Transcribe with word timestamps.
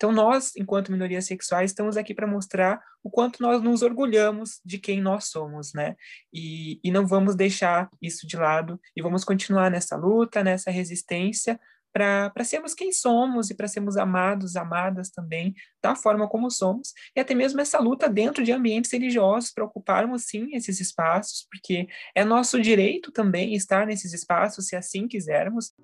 Então, 0.00 0.12
nós, 0.12 0.56
enquanto 0.56 0.90
minorias 0.90 1.26
sexuais, 1.26 1.72
estamos 1.72 1.94
aqui 1.94 2.14
para 2.14 2.26
mostrar 2.26 2.82
o 3.04 3.10
quanto 3.10 3.42
nós 3.42 3.62
nos 3.62 3.82
orgulhamos 3.82 4.58
de 4.64 4.78
quem 4.78 4.98
nós 4.98 5.24
somos, 5.24 5.74
né? 5.74 5.94
E, 6.32 6.80
e 6.82 6.90
não 6.90 7.06
vamos 7.06 7.36
deixar 7.36 7.90
isso 8.00 8.26
de 8.26 8.34
lado 8.34 8.80
e 8.96 9.02
vamos 9.02 9.24
continuar 9.24 9.70
nessa 9.70 9.96
luta, 9.96 10.42
nessa 10.42 10.70
resistência, 10.70 11.60
para 11.92 12.32
sermos 12.44 12.72
quem 12.72 12.92
somos 12.92 13.50
e 13.50 13.54
para 13.54 13.68
sermos 13.68 13.98
amados, 13.98 14.56
amadas 14.56 15.10
também, 15.10 15.54
da 15.82 15.94
forma 15.94 16.26
como 16.26 16.50
somos, 16.50 16.94
e 17.14 17.20
até 17.20 17.34
mesmo 17.34 17.60
essa 17.60 17.78
luta 17.78 18.08
dentro 18.08 18.42
de 18.42 18.52
ambientes 18.52 18.90
religiosos, 18.90 19.52
para 19.52 19.66
ocuparmos 19.66 20.24
sim 20.24 20.54
esses 20.54 20.80
espaços, 20.80 21.46
porque 21.50 21.88
é 22.14 22.24
nosso 22.24 22.58
direito 22.58 23.12
também 23.12 23.54
estar 23.54 23.86
nesses 23.86 24.14
espaços, 24.14 24.66
se 24.66 24.74
assim 24.74 25.06
quisermos. 25.06 25.74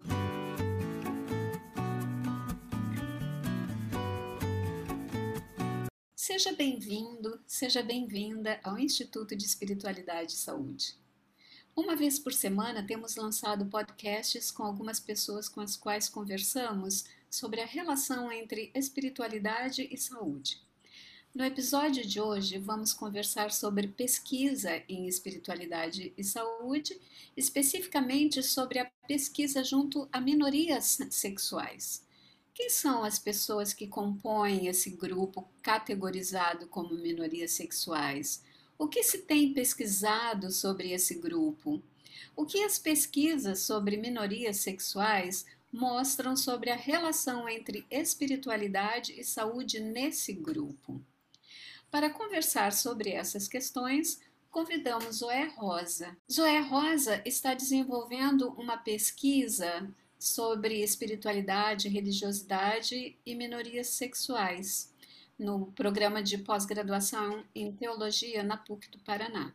Seja 6.37 6.53
bem-vindo, 6.53 7.41
seja 7.47 7.83
bem-vinda 7.83 8.61
ao 8.63 8.79
Instituto 8.79 9.35
de 9.35 9.47
Espiritualidade 9.47 10.35
e 10.35 10.37
Saúde. 10.37 10.95
Uma 11.75 11.97
vez 11.97 12.19
por 12.19 12.31
semana 12.31 12.87
temos 12.87 13.17
lançado 13.17 13.65
podcasts 13.65 14.51
com 14.51 14.63
algumas 14.63 15.01
pessoas 15.01 15.49
com 15.49 15.63
as 15.63 15.79
quais 15.79 16.11
conversamos 16.11 17.07
sobre 17.31 17.63
a 17.63 17.65
relação 17.65 18.31
entre 18.31 18.71
espiritualidade 18.75 19.89
e 19.91 19.97
saúde. 19.97 20.61
No 21.35 21.43
episódio 21.43 22.07
de 22.07 22.21
hoje, 22.21 22.59
vamos 22.59 22.93
conversar 22.93 23.51
sobre 23.51 23.89
pesquisa 23.89 24.83
em 24.91 25.09
espiritualidade 25.09 26.13
e 26.19 26.23
saúde, 26.23 27.01
especificamente 27.35 28.43
sobre 28.43 28.79
a 28.79 28.85
pesquisa 29.09 29.65
junto 29.65 30.07
a 30.13 30.21
minorias 30.21 30.99
sexuais. 31.09 32.06
Quem 32.57 32.71
são 32.71 33.05
as 33.05 33.19
pessoas 33.19 33.75
que 33.75 33.87
compõem 33.87 34.67
esse 34.67 34.89
grupo 34.89 35.47
categorizado 35.61 36.67
como 36.69 36.95
minorias 36.95 37.51
sexuais? 37.51 38.43
O 38.79 38.89
que 38.89 39.03
se 39.03 39.19
tem 39.19 39.53
pesquisado 39.53 40.51
sobre 40.51 40.91
esse 40.91 41.17
grupo? 41.17 41.83
O 42.35 42.47
que 42.47 42.65
as 42.65 42.79
pesquisas 42.79 43.61
sobre 43.61 43.99
minorias 43.99 44.57
sexuais 44.57 45.45
mostram 45.71 46.35
sobre 46.35 46.71
a 46.71 46.77
relação 46.77 47.47
entre 47.47 47.85
espiritualidade 47.91 49.13
e 49.21 49.23
saúde 49.23 49.79
nesse 49.79 50.33
grupo? 50.33 50.99
Para 51.91 52.09
conversar 52.09 52.73
sobre 52.73 53.11
essas 53.11 53.47
questões, 53.47 54.19
convidamos 54.51 55.17
Zoé 55.17 55.45
Rosa. 55.45 56.17
Zoé 56.33 56.61
Rosa 56.61 57.21
está 57.27 57.53
desenvolvendo 57.53 58.49
uma 58.53 58.79
pesquisa 58.79 59.87
sobre 60.19 60.83
espiritualidade, 60.83 61.89
religiosidade 61.89 63.17
e 63.25 63.35
minorias 63.35 63.89
sexuais 63.89 64.93
no 65.39 65.67
programa 65.73 66.23
de 66.23 66.39
pós-graduação 66.39 67.45
em 67.55 67.73
Teologia 67.73 68.43
na 68.43 68.57
PUC 68.57 68.91
do 68.91 68.99
Paraná. 69.01 69.53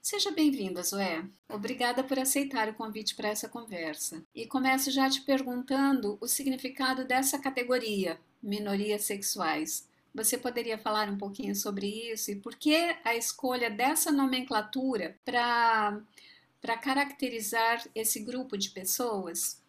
Seja 0.00 0.30
bem-vinda, 0.30 0.82
Zoé. 0.82 1.22
Obrigada 1.46 2.02
por 2.02 2.18
aceitar 2.18 2.70
o 2.70 2.74
convite 2.74 3.14
para 3.14 3.28
essa 3.28 3.50
conversa. 3.50 4.24
E 4.34 4.46
começo 4.46 4.90
já 4.90 5.10
te 5.10 5.20
perguntando 5.20 6.16
o 6.22 6.26
significado 6.26 7.04
dessa 7.04 7.38
categoria, 7.38 8.18
minorias 8.42 9.02
sexuais. 9.02 9.86
Você 10.14 10.38
poderia 10.38 10.78
falar 10.78 11.10
um 11.10 11.18
pouquinho 11.18 11.54
sobre 11.54 11.86
isso 12.10 12.30
e 12.30 12.36
por 12.36 12.56
que 12.56 12.96
a 13.04 13.14
escolha 13.14 13.70
dessa 13.70 14.10
nomenclatura 14.10 15.16
para 15.22 16.02
caracterizar 16.80 17.86
esse 17.94 18.20
grupo 18.20 18.56
de 18.56 18.70
pessoas? 18.70 19.59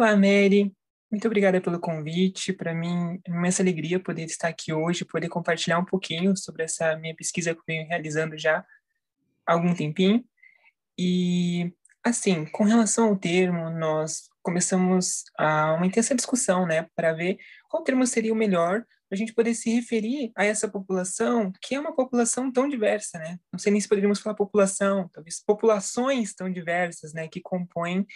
Olá, 0.00 0.14
Mary. 0.14 0.72
Muito 1.10 1.26
obrigada 1.26 1.60
pelo 1.60 1.80
convite. 1.80 2.52
Para 2.52 2.72
mim, 2.72 3.20
é 3.26 3.30
uma 3.32 3.38
imensa 3.38 3.64
alegria 3.64 3.98
poder 3.98 4.26
estar 4.26 4.46
aqui 4.46 4.72
hoje, 4.72 5.04
poder 5.04 5.28
compartilhar 5.28 5.76
um 5.76 5.84
pouquinho 5.84 6.36
sobre 6.36 6.62
essa 6.62 6.94
minha 6.94 7.16
pesquisa 7.16 7.52
que 7.52 7.58
eu 7.58 7.64
venho 7.66 7.88
realizando 7.88 8.38
já 8.38 8.64
há 9.44 9.52
algum 9.52 9.74
tempinho. 9.74 10.24
E, 10.96 11.74
assim, 12.04 12.46
com 12.46 12.62
relação 12.62 13.08
ao 13.08 13.16
termo, 13.16 13.70
nós 13.70 14.28
começamos 14.40 15.24
a 15.36 15.72
uma 15.72 15.86
intensa 15.86 16.14
discussão, 16.14 16.64
né, 16.64 16.86
para 16.94 17.12
ver 17.12 17.36
qual 17.68 17.82
termo 17.82 18.06
seria 18.06 18.32
o 18.32 18.36
melhor 18.36 18.84
para 19.08 19.16
a 19.16 19.18
gente 19.18 19.34
poder 19.34 19.54
se 19.54 19.70
referir 19.70 20.30
a 20.36 20.44
essa 20.44 20.68
população, 20.68 21.50
que 21.62 21.74
é 21.74 21.80
uma 21.80 21.94
população 21.94 22.52
tão 22.52 22.68
diversa, 22.68 23.18
né? 23.18 23.38
Não 23.50 23.58
sei 23.58 23.72
nem 23.72 23.80
se 23.80 23.88
poderíamos 23.88 24.20
falar 24.20 24.36
população, 24.36 25.08
talvez 25.08 25.42
populações 25.42 26.34
tão 26.34 26.52
diversas, 26.52 27.14
né, 27.14 27.26
que 27.26 27.40
compõem 27.40 28.06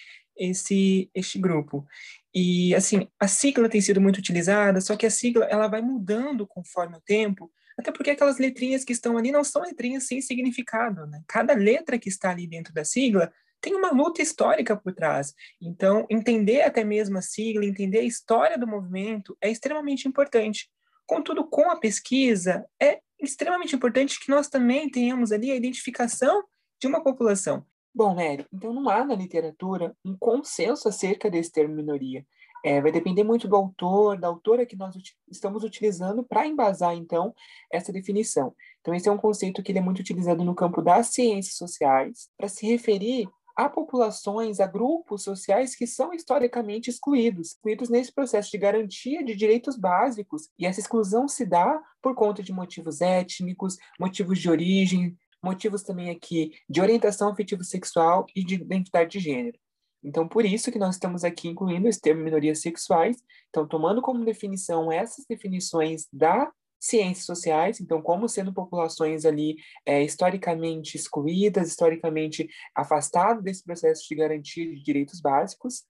esse 0.43 1.11
este 1.15 1.39
grupo. 1.39 1.87
E 2.35 2.75
assim, 2.75 3.09
a 3.19 3.29
sigla 3.29 3.69
tem 3.69 3.81
sido 3.81 4.01
muito 4.01 4.19
utilizada, 4.19 4.81
só 4.81 4.97
que 4.97 5.07
a 5.07 5.11
sigla 5.11 5.45
ela 5.47 5.69
vai 5.69 5.83
mudando 5.83 6.47
conforme 6.47 6.97
o 6.97 7.01
tempo, 7.01 7.51
até 7.79 7.93
porque 7.93 8.11
aquelas 8.11 8.39
letrinhas 8.39 8.85
que 8.85 8.93
estão 8.93 9.17
ali 9.17 9.31
não 9.31 9.45
são 9.45 9.63
letrinhas 9.63 10.07
sem 10.07 10.21
significado, 10.21 11.07
né? 11.07 11.23
Cada 11.27 11.55
letra 11.55 11.99
que 11.99 12.09
está 12.09 12.31
ali 12.31 12.47
dentro 12.47 12.73
da 12.73 12.85
sigla 12.85 13.33
tem 13.61 13.75
uma 13.75 13.93
luta 13.93 14.21
histórica 14.21 14.77
por 14.77 14.93
trás. 14.93 15.35
Então, 15.61 16.05
entender 16.11 16.63
até 16.63 16.83
mesmo 16.83 17.17
a 17.19 17.23
sigla, 17.23 17.65
entender 17.65 18.01
a 18.01 18.05
história 18.05 18.59
do 18.59 18.67
movimento 18.67 19.37
é 19.41 19.51
extremamente 19.51 20.09
importante. 20.09 20.69
Contudo, 21.07 21.45
com 21.45 21.71
a 21.71 21.79
pesquisa, 21.79 22.67
é 22.81 23.01
extremamente 23.21 23.77
importante 23.77 24.19
que 24.19 24.31
nós 24.31 24.49
também 24.49 24.91
tenhamos 24.91 25.31
ali 25.31 25.53
a 25.53 25.57
identificação 25.57 26.43
de 26.81 26.89
uma 26.89 27.03
população. 27.03 27.65
Bom, 27.95 28.15
Nery, 28.15 28.47
então 28.51 28.73
não 28.73 28.89
há 28.89 29.05
na 29.05 29.15
literatura 29.15 29.95
um 30.03 30.17
consenso 30.17 30.89
acerca 30.89 31.31
desse 31.31 31.53
termo 31.53 31.75
minoria. 31.75 32.27
É, 32.65 32.81
vai 32.81 32.91
depender 32.93 33.25
muito 33.25 33.49
do 33.49 33.57
autor, 33.57 34.19
da 34.19 34.29
autora 34.29 34.65
que 34.65 34.77
nós 34.77 34.95
estamos 35.29 35.65
utilizando 35.65 36.23
para 36.23 36.47
embasar, 36.47 36.95
então, 36.95 37.35
essa 37.71 37.93
definição. 37.93 38.55
Então, 38.81 38.95
esse 38.95 39.09
é 39.09 39.13
um 39.13 39.19
conceito 39.19 39.63
que 39.63 39.77
é 39.77 39.81
muito 39.81 39.99
utilizado 39.99 40.45
no 40.45 40.55
campo 40.55 40.81
das 40.81 41.09
ciências 41.09 41.57
sociais 41.57 42.31
para 42.39 42.49
se 42.49 42.65
referir 42.67 43.29
a 43.57 43.69
populações, 43.69 44.61
a 44.61 44.67
grupos 44.67 45.25
sociais 45.25 45.75
que 45.75 45.87
são 45.87 46.15
historicamente 46.15 46.89
excluídos, 46.89 47.49
excluídos 47.49 47.91
nesse 47.91 48.13
processo 48.13 48.51
de 48.51 48.59
garantia 48.59 49.23
de 49.23 49.35
direitos 49.35 49.77
básicos, 49.77 50.49
e 50.59 50.65
essa 50.65 50.81
exclusão 50.81 51.29
se 51.29 51.45
dá 51.45 51.81
por 52.01 52.15
conta 52.15 52.43
de 52.43 52.53
motivos 52.53 53.01
étnicos, 53.01 53.77
motivos 54.01 54.39
de 54.39 54.49
origem, 54.49 55.17
motivos 55.43 55.83
também 55.83 56.11
aqui 56.11 56.53
de 56.69 56.81
orientação 56.81 57.31
afetivo-sexual 57.31 58.27
e 58.35 58.45
de 58.45 58.55
identidade 58.55 59.11
de 59.11 59.21
gênero. 59.21 59.59
Então, 60.05 60.27
por 60.27 60.45
isso 60.45 60.73
que 60.73 60.79
nós 60.79 60.97
estamos 60.97 61.23
aqui 61.23 61.49
incluindo 61.49 61.89
esse 61.89 62.01
termo 62.01 62.23
minorias 62.23 62.61
sexuais, 62.61 63.17
então 63.49 63.67
tomando 63.67 64.03
como 64.03 64.25
definição 64.25 64.91
essas 64.91 65.25
definições 65.27 66.09
da 66.13 66.51
ciências 66.81 67.25
sociais, 67.25 67.81
então 67.81 68.03
como 68.03 68.29
sendo 68.29 68.53
populações 68.53 69.25
ali 69.25 69.55
é, 69.87 70.03
historicamente 70.03 70.97
excluídas, 70.97 71.69
historicamente 71.69 72.49
afastadas 72.75 73.45
desse 73.45 73.63
processo 73.63 74.05
de 74.09 74.17
garantia 74.17 74.67
de 74.67 74.83
direitos 74.83 75.21
básicos, 75.21 75.85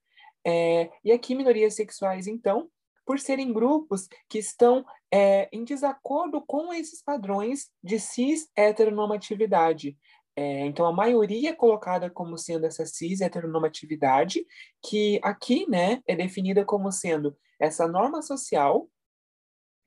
é, 0.46 0.90
e 1.02 1.10
aqui 1.10 1.34
minorias 1.34 1.74
sexuais, 1.74 2.26
então, 2.26 2.68
por 3.04 3.18
serem 3.18 3.52
grupos 3.52 4.08
que 4.28 4.38
estão 4.38 4.84
é, 5.10 5.48
em 5.52 5.64
desacordo 5.64 6.42
com 6.46 6.72
esses 6.72 7.02
padrões 7.02 7.70
de 7.82 7.98
cis 7.98 8.48
heteronormatividade. 8.56 9.96
É, 10.34 10.64
então, 10.64 10.86
a 10.86 10.92
maioria 10.92 11.50
é 11.50 11.54
colocada 11.54 12.08
como 12.08 12.38
sendo 12.38 12.64
essa 12.64 12.86
cis 12.86 13.20
heteronormatividade, 13.20 14.46
que 14.82 15.20
aqui 15.22 15.68
né, 15.68 16.00
é 16.06 16.16
definida 16.16 16.64
como 16.64 16.90
sendo 16.90 17.36
essa 17.60 17.86
norma 17.86 18.22
social 18.22 18.88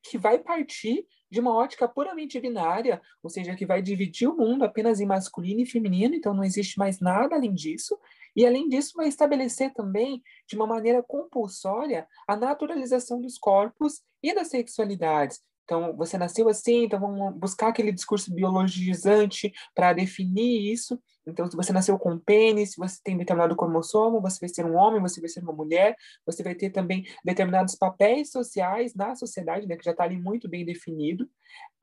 que 0.04 0.18
vai 0.18 0.38
partir 0.38 1.08
de 1.32 1.40
uma 1.40 1.54
ótica 1.54 1.88
puramente 1.88 2.40
binária, 2.40 3.02
ou 3.24 3.30
seja, 3.30 3.56
que 3.56 3.66
vai 3.66 3.82
dividir 3.82 4.28
o 4.28 4.38
mundo 4.38 4.64
apenas 4.64 5.00
em 5.00 5.06
masculino 5.06 5.62
e 5.62 5.66
feminino, 5.66 6.14
então 6.14 6.34
não 6.34 6.44
existe 6.44 6.78
mais 6.78 7.00
nada 7.00 7.36
além 7.36 7.54
disso, 7.54 7.98
e, 8.36 8.46
além 8.46 8.68
disso, 8.68 8.94
vai 8.96 9.08
estabelecer 9.08 9.74
também, 9.74 10.22
de 10.48 10.56
uma 10.56 10.68
maneira 10.68 11.02
compulsória, 11.02 12.08
a 12.28 12.36
naturalização 12.36 13.22
dos 13.22 13.38
corpos 13.38 14.02
e 14.22 14.34
das 14.34 14.50
sexualidades. 14.50 15.40
Então, 15.64 15.96
você 15.98 16.18
nasceu 16.18 16.48
assim, 16.48 16.84
então 16.84 17.00
vamos 17.00 17.36
buscar 17.38 17.70
aquele 17.70 17.92
discurso 17.92 18.34
biologizante 18.34 19.52
para 19.74 19.94
definir 19.94 20.72
isso. 20.72 21.00
Então, 21.28 21.50
se 21.50 21.58
você 21.58 21.74
nasceu 21.74 21.98
com 21.98 22.20
pênis, 22.20 22.74
se 22.74 22.78
você 22.78 23.00
tem 23.04 23.18
determinado 23.18 23.56
cromossomo, 23.56 24.22
você 24.22 24.40
vai 24.40 24.50
ser 24.50 24.64
um 24.64 24.76
homem, 24.76 25.02
você 25.02 25.20
vai 25.20 25.28
ser 25.28 25.40
uma 25.40 25.52
mulher, 25.52 25.96
você 26.24 26.44
vai 26.44 26.54
ter 26.54 26.70
também 26.70 27.04
determinados 27.24 27.74
papéis 27.76 28.30
sociais 28.30 28.94
na 28.94 29.16
sociedade, 29.16 29.66
né, 29.66 29.76
que 29.76 29.84
já 29.84 29.90
está 29.90 30.04
ali 30.04 30.18
muito 30.18 30.48
bem 30.48 30.64
definido. 30.64 31.28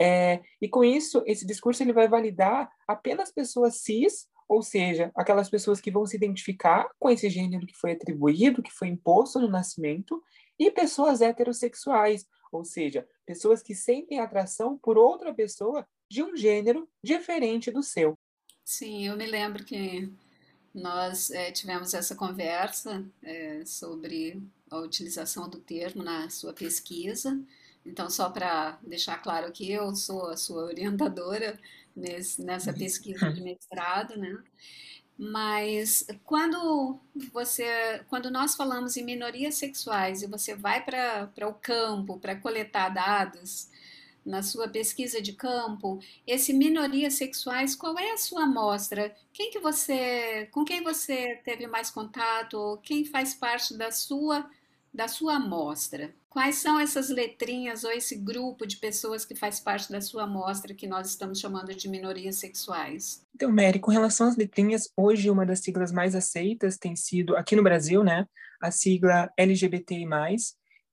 É, 0.01 0.41
e 0.61 0.69
com 0.69 0.85
isso, 0.85 1.23
esse 1.27 1.45
discurso 1.45 1.83
ele 1.83 1.93
vai 1.93 2.09
validar 2.09 2.71
apenas 2.87 3.33
pessoas 3.33 3.83
cis 3.83 4.29
ou 4.53 4.61
seja, 4.61 5.11
aquelas 5.15 5.49
pessoas 5.49 5.81
que 5.81 5.91
vão 5.91 6.05
se 6.05 6.15
identificar 6.15 6.87
com 6.99 7.09
esse 7.09 7.31
gênero 7.31 7.67
que 7.67 7.75
foi 7.75 7.93
atribuído, 7.93 8.63
que 8.63 8.71
foi 8.71 8.89
imposto 8.89 9.41
no 9.41 9.49
nascimento, 9.49 10.23
e 10.59 10.71
pessoas 10.71 11.23
heterossexuais, 11.23 12.27
ou 12.53 12.63
seja, 12.63 13.09
pessoas 13.25 13.63
que 13.63 13.75
sentem 13.75 14.21
atração 14.21 14.77
por 14.77 14.99
outra 14.99 15.33
pessoa 15.33 15.89
de 16.07 16.23
um 16.23 16.37
gênero 16.37 16.87
diferente 17.03 17.71
do 17.71 17.83
seu. 17.83 18.13
Sim, 18.63 19.07
eu 19.09 19.17
me 19.17 19.25
lembro 19.25 19.65
que 19.65 20.13
nós 20.75 21.31
é, 21.31 21.51
tivemos 21.51 21.95
essa 21.95 22.15
conversa 22.15 23.03
é, 23.23 23.65
sobre 23.65 24.39
a 24.71 24.77
utilização 24.81 25.49
do 25.49 25.61
termo 25.61 26.03
na 26.03 26.29
sua 26.29 26.53
pesquisa. 26.53 27.41
Então, 27.87 28.11
só 28.11 28.29
para 28.29 28.79
deixar 28.83 29.17
claro 29.17 29.51
que 29.51 29.73
eu 29.73 29.97
sou 29.97 30.27
a 30.27 30.37
sua 30.37 30.65
orientadora 30.65 31.59
nesse, 31.95 32.43
nessa 32.43 32.71
uhum. 32.71 32.79
pesquisa 32.79 33.31
de 33.33 33.41
mestrado, 33.43 34.17
né? 34.17 34.43
Mas 35.19 36.07
quando 36.25 36.99
você, 37.33 38.03
quando 38.09 38.31
nós 38.31 38.55
falamos 38.57 38.97
em 38.97 39.05
minorias 39.05 39.57
sexuais 39.57 40.23
e 40.23 40.27
você 40.27 40.55
vai 40.55 40.85
para 40.85 41.49
o 41.49 41.55
campo 41.55 42.19
para 42.19 42.35
coletar 42.35 42.89
dados 42.89 43.69
na 44.25 44.43
sua 44.43 44.69
pesquisa 44.69 45.21
de 45.21 45.33
campo, 45.33 46.01
esse 46.27 46.53
minorias 46.53 47.15
sexuais, 47.15 47.75
qual 47.77 47.99
é 47.99 48.13
a 48.13 48.19
sua 48.19 48.45
amostra? 48.45 49.15
Quem 49.33 49.51
que 49.51 49.59
você, 49.59 50.49
com 50.53 50.65
quem 50.65 50.83
você 50.83 51.41
teve 51.45 51.67
mais 51.67 51.91
contato? 51.91 52.79
Quem 52.83 53.05
faz 53.05 53.35
parte 53.35 53.77
da 53.77 53.91
sua 53.91 54.49
da 54.93 55.09
sua 55.09 55.37
amostra? 55.37 56.15
Quais 56.33 56.55
são 56.55 56.81
essas 56.81 57.11
letrinhas 57.11 57.85
ou 57.85 57.91
esse 57.91 58.17
grupo 58.17 58.67
de 58.67 58.79
pessoas 58.79 59.23
que 59.23 59.37
faz 59.37 59.61
parte 59.61 59.93
da 59.93 60.01
sua 60.01 60.23
amostra 60.23 60.73
que 60.73 60.87
nós 60.87 61.09
estamos 61.09 61.39
chamando 61.39 61.75
de 61.75 61.91
minorias 61.91 62.37
sexuais? 62.37 63.23
Então, 63.35 63.53
Mary, 63.53 63.79
com 63.79 63.91
relação 63.91 64.27
às 64.27 64.35
letrinhas, 64.35 64.91
hoje 64.97 65.29
uma 65.29 65.45
das 65.45 65.61
siglas 65.61 65.93
mais 65.93 66.15
aceitas 66.15 66.79
tem 66.79 66.97
sido, 66.97 67.37
aqui 67.37 67.55
no 67.55 67.63
Brasil, 67.63 68.03
né, 68.03 68.27
a 68.63 68.71
sigla 68.71 69.31
LGBTI+. 69.37 70.07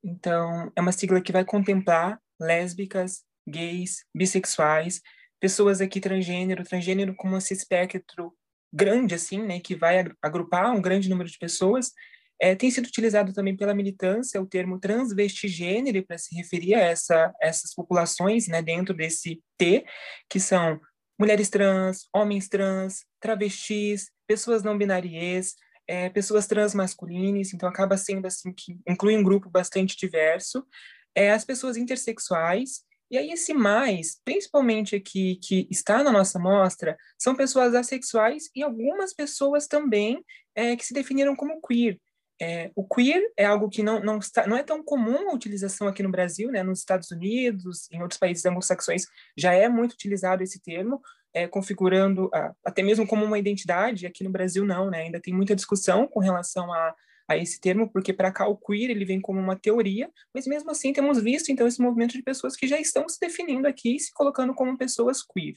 Então, 0.04 0.70
é 0.76 0.82
uma 0.82 0.92
sigla 0.92 1.22
que 1.22 1.32
vai 1.32 1.46
contemplar 1.46 2.20
lésbicas, 2.38 3.24
gays, 3.48 4.04
bissexuais, 4.14 5.02
pessoas 5.40 5.80
aqui 5.80 6.02
transgênero, 6.02 6.66
transgênero 6.66 7.16
como 7.16 7.38
esse 7.38 7.54
espectro 7.54 8.36
grande, 8.74 9.16
assim, 9.16 9.42
né, 9.42 9.62
que 9.62 9.74
vai 9.74 10.04
agrupar 10.22 10.76
um 10.76 10.82
grande 10.82 11.08
número 11.08 11.30
de 11.30 11.38
pessoas, 11.38 11.94
é, 12.40 12.56
tem 12.56 12.72
sido 12.72 12.86
utilizado 12.86 13.34
também 13.34 13.56
pela 13.56 13.76
militância 13.76 14.42
o 14.42 14.48
termo 14.48 14.80
transvestigênero 14.80 16.06
para 16.06 16.18
se 16.18 16.34
referir 16.36 16.76
a 16.76 16.80
essa, 16.80 17.34
essas 17.42 17.74
populações 17.74 18.48
né, 18.48 18.62
dentro 18.62 18.94
desse 18.94 19.44
T, 19.58 19.86
que 20.30 20.40
são 20.40 20.80
mulheres 21.20 21.50
trans, 21.50 22.08
homens 22.14 22.48
trans, 22.48 23.06
travestis, 23.20 24.10
pessoas 24.26 24.64
não 24.64 24.78
binárias, 24.78 25.56
é, 25.86 26.10
pessoas 26.10 26.48
transmasculinas, 26.48 27.54
então 27.54 27.68
acaba 27.68 27.98
sendo 27.98 28.26
assim 28.26 28.54
que 28.54 28.80
inclui 28.88 29.18
um 29.18 29.24
grupo 29.24 29.50
bastante 29.50 29.98
diverso, 29.98 30.66
é, 31.14 31.32
as 31.32 31.44
pessoas 31.44 31.76
intersexuais, 31.76 32.84
e 33.12 33.18
aí 33.18 33.32
esse 33.32 33.54
mais, 33.54 34.22
principalmente 34.24 34.96
aqui 34.96 35.38
que 35.44 35.68
está 35.70 36.04
na 36.04 36.12
nossa 36.12 36.38
mostra, 36.38 36.96
são 37.18 37.36
pessoas 37.36 37.74
assexuais 37.74 38.50
e 38.56 38.62
algumas 38.62 39.14
pessoas 39.14 39.68
também 39.68 40.24
é, 40.56 40.76
que 40.76 40.86
se 40.86 40.94
definiram 40.94 41.36
como 41.36 41.60
queer. 41.60 42.00
É, 42.42 42.72
o 42.74 42.88
queer 42.88 43.22
é 43.36 43.46
algo 43.46 43.70
que 43.70 43.84
não, 43.84 44.00
não, 44.00 44.18
está, 44.18 44.48
não 44.48 44.56
é 44.56 44.64
tão 44.64 44.82
comum 44.82 45.30
a 45.30 45.34
utilização 45.34 45.88
aqui 45.88 46.02
no 46.02 46.10
Brasil, 46.10 46.50
né? 46.50 46.64
nos 46.64 46.80
Estados 46.80 47.12
Unidos, 47.12 47.90
em 47.92 48.02
outros 48.02 48.18
países 48.18 48.46
anglo-saxões, 48.46 49.06
já 49.36 49.54
é 49.54 49.68
muito 49.68 49.92
utilizado 49.92 50.42
esse 50.42 50.62
termo, 50.62 51.02
é, 51.34 51.48
configurando 51.48 52.30
a, 52.34 52.54
até 52.64 52.82
mesmo 52.82 53.06
como 53.06 53.26
uma 53.26 53.38
identidade, 53.38 54.08
aqui 54.08 54.24
no 54.24 54.30
Brasil 54.30 54.66
não, 54.66 54.90
né? 54.90 55.02
ainda 55.02 55.20
tem 55.20 55.34
muita 55.34 55.54
discussão 55.54 56.08
com 56.08 56.22
relação 56.22 56.72
a, 56.72 56.96
a 57.28 57.38
esse 57.38 57.60
termo, 57.60 57.90
porque 57.92 58.14
para 58.14 58.32
cá 58.32 58.48
o 58.48 58.56
queer 58.56 58.90
ele 58.90 59.04
vem 59.04 59.20
como 59.20 59.40
uma 59.40 59.58
teoria, 59.58 60.10
mas 60.34 60.48
mesmo 60.48 60.72
assim 60.72 60.94
temos 60.94 61.22
visto 61.22 61.52
então 61.52 61.68
esse 61.68 61.82
movimento 61.82 62.14
de 62.14 62.24
pessoas 62.24 62.56
que 62.56 62.68
já 62.68 62.80
estão 62.80 63.08
se 63.10 63.20
definindo 63.20 63.68
aqui 63.68 63.98
e 63.98 64.00
se 64.00 64.14
colocando 64.14 64.54
como 64.54 64.78
pessoas 64.78 65.22
queer. 65.22 65.56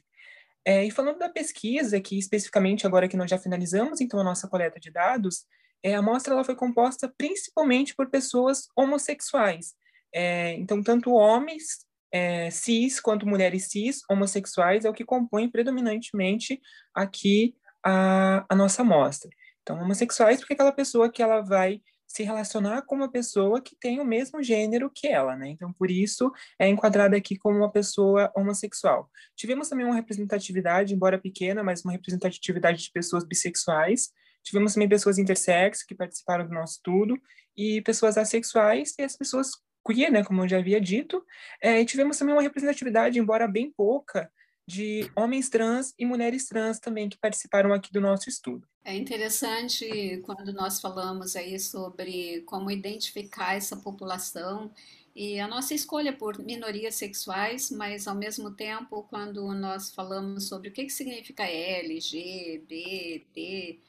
É, 0.64 0.84
e 0.84 0.90
falando 0.90 1.18
da 1.18 1.28
pesquisa, 1.28 2.00
que 2.00 2.18
especificamente 2.18 2.86
agora 2.86 3.08
que 3.08 3.16
nós 3.16 3.30
já 3.30 3.38
finalizamos 3.38 4.00
então 4.00 4.20
a 4.20 4.24
nossa 4.24 4.48
coleta 4.48 4.78
de 4.78 4.90
dados, 4.90 5.44
é, 5.82 5.94
a 5.94 5.98
amostra 5.98 6.32
ela 6.32 6.44
foi 6.44 6.54
composta 6.54 7.12
principalmente 7.16 7.94
por 7.94 8.08
pessoas 8.08 8.68
homossexuais. 8.76 9.74
É, 10.14 10.52
então, 10.54 10.82
tanto 10.82 11.12
homens 11.12 11.86
é, 12.12 12.50
cis 12.50 13.00
quanto 13.00 13.26
mulheres 13.26 13.68
cis 13.68 14.02
homossexuais 14.10 14.84
é 14.84 14.90
o 14.90 14.94
que 14.94 15.04
compõe 15.04 15.48
predominantemente 15.48 16.60
aqui 16.94 17.54
a, 17.84 18.44
a 18.48 18.54
nossa 18.54 18.82
amostra. 18.82 19.30
Então, 19.62 19.80
homossexuais 19.80 20.38
porque 20.40 20.52
é 20.52 20.56
aquela 20.56 20.72
pessoa 20.72 21.10
que 21.10 21.22
ela 21.22 21.40
vai 21.40 21.80
se 22.06 22.22
relacionar 22.22 22.82
com 22.82 22.94
uma 22.94 23.10
pessoa 23.10 23.62
que 23.62 23.74
tem 23.74 23.98
o 23.98 24.04
mesmo 24.04 24.42
gênero 24.42 24.90
que 24.94 25.08
ela, 25.08 25.34
né? 25.34 25.48
Então, 25.48 25.72
por 25.72 25.90
isso, 25.90 26.30
é 26.58 26.68
enquadrada 26.68 27.16
aqui 27.16 27.38
como 27.38 27.56
uma 27.56 27.72
pessoa 27.72 28.30
homossexual. 28.36 29.10
Tivemos 29.34 29.70
também 29.70 29.86
uma 29.86 29.94
representatividade, 29.94 30.94
embora 30.94 31.18
pequena, 31.18 31.62
mas 31.62 31.82
uma 31.82 31.92
representatividade 31.92 32.82
de 32.82 32.90
pessoas 32.92 33.24
bissexuais, 33.24 34.10
Tivemos 34.42 34.74
também 34.74 34.88
pessoas 34.88 35.18
intersexo 35.18 35.86
que 35.86 35.94
participaram 35.94 36.46
do 36.46 36.54
nosso 36.54 36.74
estudo, 36.74 37.20
e 37.56 37.80
pessoas 37.82 38.16
assexuais 38.16 38.94
e 38.98 39.02
as 39.02 39.16
pessoas 39.16 39.50
queer, 39.86 40.10
né, 40.10 40.24
como 40.24 40.42
eu 40.42 40.48
já 40.48 40.58
havia 40.58 40.80
dito. 40.80 41.24
É, 41.60 41.80
e 41.80 41.84
tivemos 41.84 42.16
também 42.16 42.34
uma 42.34 42.42
representatividade, 42.42 43.18
embora 43.18 43.48
bem 43.48 43.70
pouca, 43.70 44.30
de 44.66 45.10
homens 45.16 45.48
trans 45.48 45.92
e 45.98 46.06
mulheres 46.06 46.46
trans 46.46 46.78
também 46.78 47.08
que 47.08 47.18
participaram 47.18 47.72
aqui 47.72 47.92
do 47.92 48.00
nosso 48.00 48.28
estudo. 48.28 48.66
É 48.84 48.94
interessante 48.94 50.20
quando 50.24 50.52
nós 50.52 50.80
falamos 50.80 51.36
aí 51.36 51.58
sobre 51.58 52.42
como 52.42 52.70
identificar 52.70 53.54
essa 53.54 53.76
população 53.76 54.72
e 55.14 55.38
a 55.38 55.46
nossa 55.46 55.74
escolha 55.74 56.12
por 56.12 56.38
minorias 56.38 56.94
sexuais, 56.94 57.70
mas 57.70 58.08
ao 58.08 58.14
mesmo 58.14 58.52
tempo 58.52 59.02
quando 59.10 59.52
nós 59.52 59.92
falamos 59.94 60.48
sobre 60.48 60.68
o 60.68 60.72
que, 60.72 60.84
que 60.84 60.92
significa 60.92 61.44
L, 61.44 62.00
G, 62.00 62.62
B, 62.66 63.26
T, 63.32 63.80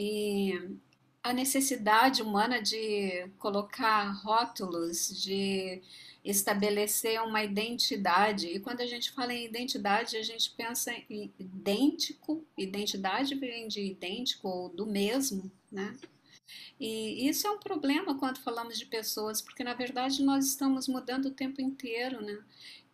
e 0.00 0.78
a 1.24 1.32
necessidade 1.32 2.22
humana 2.22 2.62
de 2.62 3.28
colocar 3.36 4.12
rótulos, 4.22 5.08
de 5.20 5.82
estabelecer 6.24 7.20
uma 7.20 7.42
identidade. 7.42 8.46
E 8.46 8.60
quando 8.60 8.80
a 8.80 8.86
gente 8.86 9.10
fala 9.10 9.34
em 9.34 9.44
identidade, 9.44 10.16
a 10.16 10.22
gente 10.22 10.52
pensa 10.52 10.92
em 11.10 11.34
idêntico, 11.36 12.46
identidade 12.56 13.34
vem 13.34 13.66
de 13.66 13.80
idêntico 13.80 14.46
ou 14.46 14.68
do 14.68 14.86
mesmo, 14.86 15.50
né? 15.70 15.96
E 16.78 17.28
isso 17.28 17.48
é 17.48 17.50
um 17.50 17.58
problema 17.58 18.16
quando 18.16 18.38
falamos 18.38 18.78
de 18.78 18.86
pessoas, 18.86 19.42
porque 19.42 19.64
na 19.64 19.74
verdade 19.74 20.22
nós 20.22 20.46
estamos 20.46 20.86
mudando 20.86 21.26
o 21.26 21.34
tempo 21.34 21.60
inteiro, 21.60 22.22
né? 22.22 22.38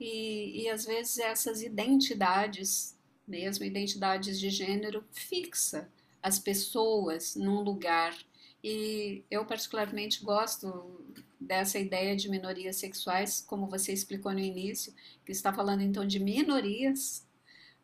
E, 0.00 0.62
e 0.62 0.70
às 0.70 0.86
vezes 0.86 1.18
essas 1.18 1.62
identidades, 1.62 2.96
mesmo 3.28 3.62
identidades 3.62 4.40
de 4.40 4.48
gênero, 4.48 5.04
fixa 5.12 5.92
as 6.24 6.38
pessoas 6.38 7.36
num 7.36 7.60
lugar. 7.60 8.16
E 8.62 9.22
eu, 9.30 9.44
particularmente, 9.44 10.24
gosto 10.24 11.04
dessa 11.38 11.78
ideia 11.78 12.16
de 12.16 12.30
minorias 12.30 12.76
sexuais, 12.76 13.44
como 13.46 13.66
você 13.66 13.92
explicou 13.92 14.32
no 14.32 14.38
início, 14.38 14.94
que 15.26 15.32
está 15.32 15.52
falando 15.52 15.82
então 15.82 16.06
de 16.06 16.18
minorias, 16.18 17.26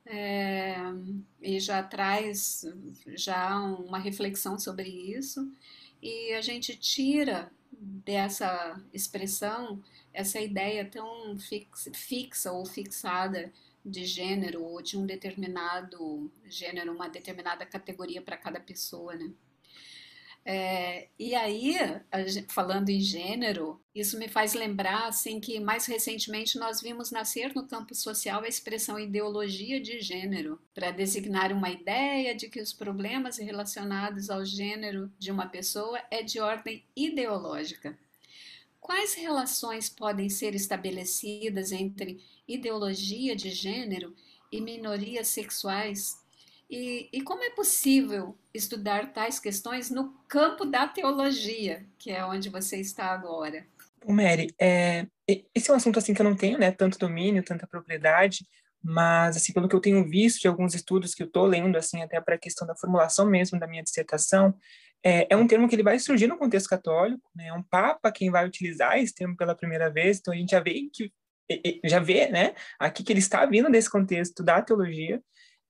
é, 0.06 0.74
e 1.42 1.60
já 1.60 1.82
traz 1.82 2.64
já 3.08 3.60
uma 3.60 3.98
reflexão 3.98 4.58
sobre 4.58 4.88
isso, 4.88 5.52
e 6.00 6.32
a 6.32 6.40
gente 6.40 6.74
tira 6.74 7.52
dessa 7.70 8.80
expressão 8.90 9.84
essa 10.14 10.40
ideia 10.40 10.86
tão 10.86 11.38
fixa, 11.38 11.92
fixa 11.92 12.52
ou 12.52 12.64
fixada 12.64 13.52
de 13.84 14.04
gênero 14.04 14.62
ou 14.62 14.82
de 14.82 14.96
um 14.96 15.06
determinado 15.06 16.30
gênero, 16.46 16.92
uma 16.92 17.08
determinada 17.08 17.64
categoria 17.66 18.22
para 18.22 18.36
cada 18.36 18.60
pessoa, 18.60 19.14
né? 19.14 19.30
É, 20.44 21.08
e 21.18 21.34
aí, 21.34 21.76
falando 22.48 22.88
em 22.88 23.00
gênero, 23.00 23.80
isso 23.94 24.18
me 24.18 24.26
faz 24.26 24.54
lembrar 24.54 25.06
assim 25.06 25.38
que 25.38 25.60
mais 25.60 25.84
recentemente 25.84 26.58
nós 26.58 26.80
vimos 26.80 27.10
nascer 27.10 27.54
no 27.54 27.66
campo 27.66 27.94
social 27.94 28.42
a 28.42 28.48
expressão 28.48 28.98
ideologia 28.98 29.78
de 29.80 30.00
gênero 30.00 30.58
para 30.74 30.90
designar 30.90 31.52
uma 31.52 31.68
ideia 31.68 32.34
de 32.34 32.48
que 32.48 32.60
os 32.60 32.72
problemas 32.72 33.36
relacionados 33.36 34.30
ao 34.30 34.44
gênero 34.44 35.12
de 35.18 35.30
uma 35.30 35.46
pessoa 35.46 36.00
é 36.10 36.22
de 36.22 36.40
ordem 36.40 36.84
ideológica. 36.96 37.98
Quais 38.80 39.14
relações 39.14 39.88
podem 39.88 40.28
ser 40.28 40.54
estabelecidas 40.54 41.70
entre 41.70 42.24
ideologia 42.48 43.36
de 43.36 43.50
gênero 43.50 44.14
e 44.50 44.60
minorias 44.60 45.28
sexuais? 45.28 46.18
E, 46.68 47.08
e, 47.12 47.20
como 47.22 47.42
é 47.42 47.50
possível 47.50 48.36
estudar 48.54 49.12
tais 49.12 49.40
questões 49.40 49.90
no 49.90 50.12
campo 50.28 50.64
da 50.64 50.86
teologia, 50.86 51.84
que 51.98 52.10
é 52.10 52.24
onde 52.24 52.48
você 52.48 52.76
está 52.76 53.06
agora? 53.06 53.66
Mary, 54.06 54.54
é, 54.58 55.06
esse 55.54 55.68
é 55.68 55.72
um 55.72 55.76
assunto 55.76 55.98
assim 55.98 56.14
que 56.14 56.22
eu 56.22 56.24
não 56.24 56.36
tenho, 56.36 56.58
né, 56.58 56.70
tanto 56.70 56.98
domínio, 56.98 57.42
tanta 57.42 57.66
propriedade, 57.66 58.46
mas 58.82 59.36
assim 59.36 59.52
pelo 59.52 59.68
que 59.68 59.74
eu 59.74 59.80
tenho 59.80 60.08
visto 60.08 60.40
de 60.40 60.48
alguns 60.48 60.74
estudos 60.74 61.14
que 61.14 61.22
eu 61.22 61.26
estou 61.26 61.44
lendo, 61.44 61.76
assim 61.76 62.02
até 62.02 62.20
para 62.20 62.36
a 62.36 62.38
questão 62.38 62.66
da 62.66 62.74
formulação 62.74 63.26
mesmo 63.26 63.58
da 63.58 63.66
minha 63.66 63.82
dissertação, 63.82 64.54
é, 65.04 65.32
é, 65.32 65.36
um 65.36 65.46
termo 65.46 65.68
que 65.68 65.74
ele 65.74 65.82
vai 65.82 65.98
surgir 65.98 66.26
no 66.26 66.36
contexto 66.38 66.68
católico, 66.68 67.22
né? 67.34 67.48
É 67.48 67.52
um 67.52 67.62
papa 67.62 68.12
quem 68.12 68.30
vai 68.30 68.46
utilizar 68.46 68.98
esse 68.98 69.14
termo 69.14 69.36
pela 69.36 69.54
primeira 69.54 69.90
vez, 69.90 70.18
então 70.18 70.34
a 70.34 70.36
gente 70.36 70.50
já 70.50 70.60
vê 70.60 70.88
que 70.92 71.12
já 71.84 71.98
vê, 71.98 72.28
né, 72.28 72.54
aqui 72.78 73.02
que 73.02 73.12
ele 73.12 73.18
está 73.18 73.44
vindo 73.44 73.68
desse 73.68 73.90
contexto 73.90 74.40
da 74.40 74.62
teologia, 74.62 75.20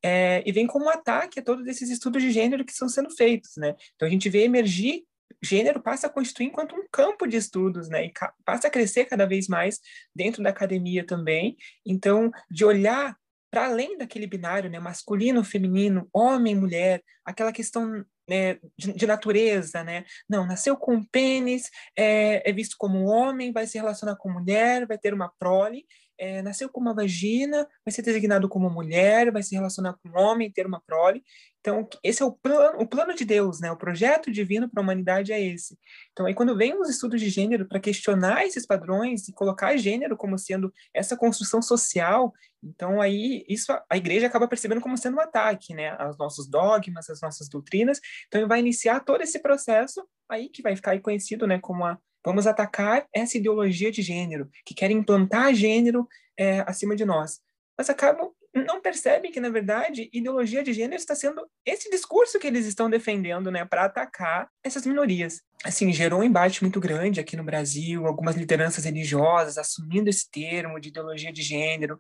é, 0.03 0.43
e 0.45 0.53
vem 0.53 0.67
como 0.67 0.85
um 0.85 0.91
ataque 0.91 1.41
a 1.41 1.43
todos 1.43 1.67
esses 1.67 1.89
estudos 1.89 2.23
de 2.23 2.31
gênero 2.31 2.67
que 2.67 2.73
estão 2.73 2.87
sendo 2.87 3.11
feitos, 3.17 3.53
né? 3.57 3.75
Então 3.95 4.07
a 4.07 4.11
gente 4.11 4.29
vê 4.29 4.45
emergir 4.45 5.05
gênero 5.43 5.81
passa 5.81 6.07
a 6.07 6.11
constituir 6.11 6.47
enquanto 6.47 6.75
um 6.75 6.87
campo 6.91 7.27
de 7.27 7.37
estudos, 7.37 7.89
né? 7.89 8.07
E 8.07 8.13
passa 8.45 8.69
a 8.69 8.71
crescer 8.71 9.07
cada 9.07 9.27
vez 9.27 9.49
mais 9.49 9.79
dentro 10.15 10.43
da 10.43 10.51
academia 10.51 11.05
também. 11.05 11.57
Então, 11.87 12.31
de 12.51 12.65
olhar 12.65 13.17
para 13.51 13.67
além 13.67 13.99
daquele 13.99 14.27
binário, 14.27 14.71
né, 14.71 14.79
masculino, 14.79 15.43
feminino, 15.43 16.09
homem, 16.13 16.55
mulher, 16.55 17.03
aquela 17.25 17.53
questão 17.53 18.05
né, 18.31 18.61
de, 18.79 18.93
de, 18.93 19.07
natureza, 19.09 19.83
né? 19.83 20.05
Não, 20.29 20.47
nasceu 20.47 20.77
com 20.77 21.03
pênis, 21.03 21.69
é, 21.97 22.49
é, 22.49 22.53
visto 22.53 22.77
como 22.79 22.97
um 22.97 23.07
homem, 23.07 23.53
vai 23.53 23.67
se 23.67 23.77
relacionar 23.77 24.15
com 24.15 24.31
mulher, 24.31 24.87
vai 24.87 24.97
ter 24.97 25.13
uma 25.13 25.29
prole, 25.37 25.85
é, 26.21 26.43
nasceu 26.43 26.69
com 26.69 26.79
uma 26.81 26.93
vagina, 26.93 27.67
vai 27.83 27.91
ser 27.91 28.03
designado 28.03 28.47
como 28.47 28.69
mulher, 28.69 29.33
vai 29.33 29.43
se 29.43 29.55
relacionar 29.55 29.95
com 29.95 30.21
homem, 30.21 30.53
ter 30.53 30.67
uma 30.67 30.79
prole. 30.79 31.25
Então, 31.61 31.89
esse 32.05 32.23
é 32.23 32.27
o 32.27 32.33
plano, 32.33 32.79
o 32.79 32.87
plano 32.87 33.15
de 33.15 33.25
Deus, 33.25 33.59
né? 33.59 33.73
O 33.73 33.77
projeto 33.77 34.31
divino 34.31 34.69
para 34.69 34.83
a 34.83 34.85
humanidade 34.85 35.33
é 35.33 35.41
esse. 35.41 35.79
Então, 36.13 36.27
aí 36.27 36.35
quando 36.35 36.55
vem 36.57 36.79
os 36.79 36.91
estudos 36.91 37.21
de 37.21 37.31
gênero 37.31 37.67
para 37.67 37.81
questionar 37.81 38.45
esses 38.45 38.67
padrões 38.67 39.29
e 39.29 39.33
colocar 39.33 39.75
gênero 39.79 40.15
como 40.15 40.39
sendo 40.39 40.73
essa 40.93 41.17
construção 41.17 41.63
social, 41.63 42.35
então 42.63 43.01
aí 43.01 43.43
isso 43.49 43.73
a 43.89 43.97
igreja 43.97 44.27
acaba 44.27 44.47
percebendo 44.47 44.83
como 44.83 44.99
sendo 44.99 45.17
um 45.17 45.21
ataque, 45.21 45.73
né? 45.75 45.97
Aos 45.99 46.19
nossos 46.19 46.47
dogmas, 46.47 47.09
às 47.09 47.23
nossas 47.23 47.49
doutrinas. 47.49 47.99
Então, 48.29 48.47
vai 48.47 48.61
iniciar 48.61 49.01
todo 49.01 49.23
esse 49.23 49.39
processo 49.39 50.07
aí 50.29 50.51
que 50.51 50.63
vai 50.63 50.77
ficar 50.77 51.01
conhecido, 51.01 51.47
né, 51.47 51.59
como 51.59 51.85
a 51.85 51.99
Vamos 52.25 52.47
atacar 52.47 53.07
essa 53.15 53.39
ideologia 53.39 53.91
de 53.91 54.03
gênero, 54.03 54.49
que 54.65 54.75
quer 54.75 54.91
implantar 54.91 55.55
gênero 55.55 56.07
é, 56.37 56.61
acima 56.67 56.95
de 56.95 57.05
nós. 57.05 57.41
Mas 57.77 57.89
acabam, 57.89 58.31
não 58.55 58.81
percebem 58.81 59.31
que, 59.31 59.41
na 59.41 59.49
verdade, 59.49 60.11
ideologia 60.13 60.63
de 60.63 60.73
gênero 60.73 60.97
está 60.97 61.15
sendo 61.15 61.47
esse 61.65 61.89
discurso 61.89 62.39
que 62.39 62.47
eles 62.47 62.67
estão 62.67 62.91
defendendo 62.91 63.51
né, 63.51 63.65
para 63.65 63.85
atacar 63.85 64.49
essas 64.63 64.85
minorias. 64.85 65.41
Assim, 65.65 65.93
gerou 65.93 66.21
um 66.21 66.25
embate 66.25 66.63
muito 66.63 66.81
grande 66.81 67.21
aqui 67.21 67.37
no 67.37 67.45
Brasil, 67.45 68.07
algumas 68.07 68.37
lideranças 68.37 68.85
religiosas 68.85 69.57
assumindo 69.57 70.11
esse 70.11 70.29
termo 70.31 70.81
de 70.81 70.89
ideologia 70.89 71.33
de 71.33 71.43
gênero. 71.43 71.99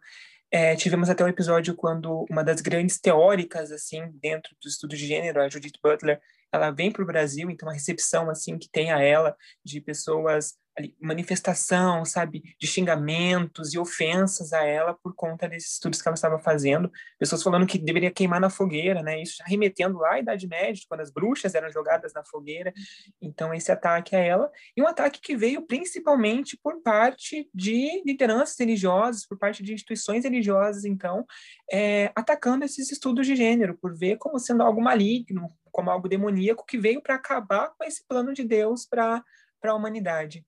É, 0.50 0.74
tivemos 0.74 1.08
até 1.08 1.24
um 1.24 1.28
episódio 1.28 1.76
quando 1.76 2.26
uma 2.28 2.42
das 2.42 2.60
grandes 2.60 2.98
teóricas, 2.98 3.70
assim, 3.70 4.02
dentro 4.20 4.50
do 4.60 4.68
estudo 4.68 4.96
de 4.96 5.06
gênero, 5.06 5.40
a 5.40 5.48
Judith 5.48 5.78
Butler, 5.82 6.20
ela 6.52 6.70
vem 6.70 6.90
para 6.90 7.02
o 7.02 7.06
Brasil, 7.06 7.50
então 7.50 7.68
a 7.68 7.72
recepção 7.72 8.30
assim 8.30 8.58
que 8.58 8.68
tem 8.70 8.92
a 8.92 9.00
ela 9.00 9.36
de 9.64 9.80
pessoas 9.80 10.58
manifestação, 11.00 12.04
sabe, 12.04 12.42
de 12.58 12.66
xingamentos 12.66 13.74
e 13.74 13.78
ofensas 13.78 14.52
a 14.52 14.64
ela 14.64 14.94
por 14.94 15.14
conta 15.14 15.48
desses 15.48 15.74
estudos 15.74 16.00
que 16.00 16.08
ela 16.08 16.14
estava 16.14 16.38
fazendo, 16.38 16.90
pessoas 17.18 17.42
falando 17.42 17.66
que 17.66 17.78
deveria 17.78 18.10
queimar 18.10 18.40
na 18.40 18.48
fogueira, 18.48 19.02
né? 19.02 19.20
Isso 19.20 19.36
já 19.38 19.44
remetendo 19.44 19.98
lá 19.98 20.14
à 20.14 20.20
Idade 20.20 20.46
Média, 20.46 20.82
quando 20.88 21.00
as 21.00 21.10
bruxas 21.10 21.54
eram 21.54 21.70
jogadas 21.70 22.12
na 22.14 22.24
fogueira. 22.24 22.72
Então 23.20 23.52
esse 23.52 23.70
ataque 23.70 24.14
a 24.14 24.18
ela 24.18 24.50
e 24.76 24.82
um 24.82 24.86
ataque 24.86 25.20
que 25.20 25.36
veio 25.36 25.66
principalmente 25.66 26.58
por 26.62 26.80
parte 26.82 27.48
de 27.54 28.02
lideranças 28.06 28.56
religiosas, 28.58 29.26
por 29.26 29.38
parte 29.38 29.62
de 29.62 29.74
instituições 29.74 30.24
religiosas, 30.24 30.84
então, 30.84 31.24
é, 31.70 32.10
atacando 32.14 32.64
esses 32.64 32.90
estudos 32.90 33.26
de 33.26 33.36
gênero, 33.36 33.76
por 33.76 33.96
ver 33.96 34.16
como 34.16 34.38
sendo 34.38 34.62
algo 34.62 34.80
maligno, 34.80 35.48
como 35.70 35.90
algo 35.90 36.08
demoníaco 36.08 36.66
que 36.66 36.78
veio 36.78 37.00
para 37.00 37.14
acabar 37.14 37.70
com 37.70 37.84
esse 37.84 38.04
plano 38.04 38.32
de 38.32 38.44
Deus 38.44 38.84
para 38.84 39.24
a 39.62 39.74
humanidade. 39.74 40.44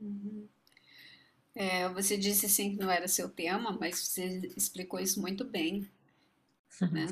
Uhum. 0.00 0.48
É, 1.54 1.88
você 1.88 2.16
disse 2.16 2.48
sim 2.48 2.76
que 2.76 2.82
não 2.82 2.90
era 2.90 3.08
seu 3.08 3.28
tema, 3.28 3.76
mas 3.78 3.98
você 4.00 4.40
explicou 4.56 5.00
isso 5.00 5.20
muito 5.20 5.44
bem. 5.44 5.88
Uhum. 6.80 6.90
Né? 6.90 7.06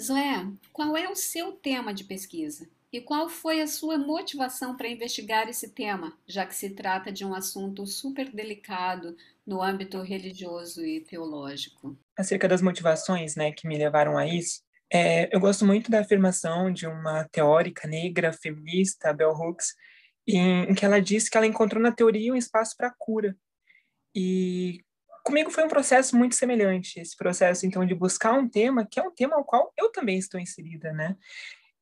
Zoé, 0.00 0.46
qual 0.72 0.96
é 0.96 1.08
o 1.08 1.16
seu 1.16 1.52
tema 1.52 1.92
de 1.92 2.04
pesquisa? 2.04 2.68
E 2.92 3.00
qual 3.00 3.28
foi 3.28 3.62
a 3.62 3.66
sua 3.66 3.96
motivação 3.96 4.76
para 4.76 4.88
investigar 4.88 5.48
esse 5.48 5.70
tema, 5.70 6.16
já 6.26 6.44
que 6.44 6.54
se 6.54 6.70
trata 6.70 7.10
de 7.10 7.24
um 7.24 7.34
assunto 7.34 7.86
super 7.86 8.30
delicado 8.30 9.16
no 9.46 9.62
âmbito 9.62 10.00
religioso 10.02 10.84
e 10.84 11.00
teológico? 11.00 11.96
Acerca 12.16 12.46
das 12.46 12.60
motivações 12.60 13.34
né, 13.34 13.50
que 13.50 13.66
me 13.66 13.78
levaram 13.78 14.18
a 14.18 14.26
isso, 14.26 14.62
é, 14.92 15.34
eu 15.34 15.40
gosto 15.40 15.64
muito 15.64 15.90
da 15.90 16.00
afirmação 16.00 16.70
de 16.70 16.86
uma 16.86 17.24
teórica 17.32 17.88
negra 17.88 18.30
feminista, 18.30 19.12
Bell 19.12 19.32
Hooks, 19.32 19.74
em, 20.26 20.64
em 20.64 20.74
que 20.74 20.84
ela 20.84 21.00
disse 21.00 21.30
que 21.30 21.36
ela 21.36 21.46
encontrou 21.46 21.82
na 21.82 21.90
teoria 21.90 22.32
um 22.32 22.36
espaço 22.36 22.76
para 22.76 22.94
cura. 22.98 23.34
E 24.14 24.80
comigo 25.24 25.50
foi 25.50 25.64
um 25.64 25.68
processo 25.68 26.14
muito 26.14 26.34
semelhante, 26.34 27.00
esse 27.00 27.16
processo, 27.16 27.64
então, 27.64 27.86
de 27.86 27.94
buscar 27.94 28.34
um 28.34 28.46
tema 28.46 28.86
que 28.86 29.00
é 29.00 29.02
um 29.02 29.10
tema 29.10 29.36
ao 29.36 29.44
qual 29.44 29.72
eu 29.78 29.90
também 29.90 30.18
estou 30.18 30.38
inserida, 30.38 30.92
né? 30.92 31.16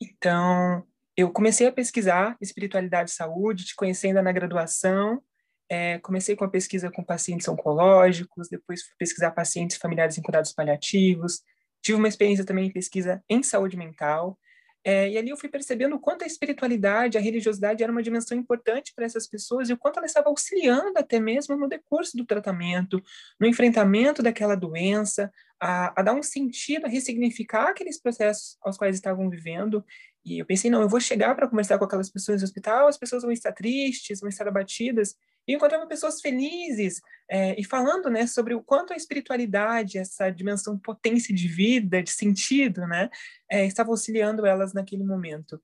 Então, 0.00 0.86
eu 1.16 1.32
comecei 1.32 1.66
a 1.66 1.72
pesquisar 1.72 2.36
espiritualidade 2.40 3.10
e 3.10 3.14
saúde, 3.14 3.64
te 3.64 3.74
conhecendo 3.74 4.22
na 4.22 4.30
graduação, 4.30 5.20
é, 5.68 5.98
comecei 5.98 6.36
com 6.36 6.44
a 6.44 6.50
pesquisa 6.50 6.90
com 6.90 7.02
pacientes 7.02 7.48
oncológicos, 7.48 8.48
depois 8.48 8.82
fui 8.82 8.94
pesquisar 8.96 9.32
pacientes 9.32 9.76
familiares 9.76 10.16
em 10.16 10.22
cuidados 10.22 10.52
paliativos, 10.52 11.42
Tive 11.82 11.99
uma 11.99 12.08
experiência 12.08 12.44
também 12.44 12.66
em 12.66 12.72
pesquisa 12.72 13.22
em 13.28 13.42
saúde 13.42 13.76
mental, 13.76 14.38
é, 14.82 15.10
e 15.10 15.18
ali 15.18 15.28
eu 15.28 15.37
fui 15.37 15.49
percebendo 15.49 15.94
o 15.94 16.00
quanto 16.00 16.25
a 16.25 16.26
espiritualidade, 16.26 17.18
a 17.18 17.20
religiosidade 17.20 17.82
era 17.82 17.92
uma 17.92 18.02
dimensão 18.02 18.37
importante 18.37 18.94
para 18.94 19.04
essas 19.04 19.26
pessoas 19.26 19.68
e 19.68 19.75
o 19.75 19.76
quanto 19.76 19.99
ela 19.99 20.06
estava 20.06 20.28
auxiliando 20.30 20.99
até 20.99 21.20
mesmo 21.20 21.54
no 21.54 21.68
decurso 21.68 22.16
do 22.16 22.25
tratamento, 22.25 23.02
no 23.38 23.46
enfrentamento 23.46 24.22
daquela 24.22 24.54
doença, 24.54 25.30
a, 25.60 26.00
a 26.00 26.02
dar 26.02 26.14
um 26.14 26.22
sentido, 26.22 26.87
a 26.87 26.88
ressignificar 26.88 27.68
aqueles 27.68 28.00
processos 28.00 28.56
aos 28.62 28.78
quais 28.78 28.96
estavam 28.96 29.28
vivendo. 29.28 29.84
E 30.25 30.38
eu 30.38 30.46
pensei, 30.46 30.70
não, 30.70 30.80
eu 30.80 30.88
vou 30.88 31.00
chegar 31.00 31.34
para 31.34 31.46
conversar 31.46 31.78
com 31.78 31.84
aquelas 31.84 32.08
pessoas 32.08 32.40
no 32.40 32.46
hospital, 32.46 32.88
as 32.88 32.96
pessoas 32.96 33.22
vão 33.22 33.32
estar 33.32 33.52
tristes, 33.52 34.20
vão 34.20 34.30
estar 34.30 34.49
abatidas, 34.49 35.14
e 35.47 35.54
encontrava 35.54 35.87
pessoas 35.87 36.20
felizes 36.20 37.00
é, 37.30 37.59
e 37.59 37.64
falando 37.64 38.11
né, 38.11 38.26
sobre 38.26 38.54
o 38.54 38.62
quanto 38.62 38.92
a 38.92 38.97
espiritualidade, 38.97 39.99
essa 39.99 40.30
dimensão 40.30 40.78
potência 40.78 41.35
de 41.35 41.49
vida, 41.49 42.02
de 42.02 42.11
sentido, 42.11 42.87
né, 42.87 43.09
é, 43.50 43.66
estava 43.66 43.90
auxiliando 43.90 44.47
elas 44.47 44.73
naquele 44.73 45.04
momento. 45.04 45.61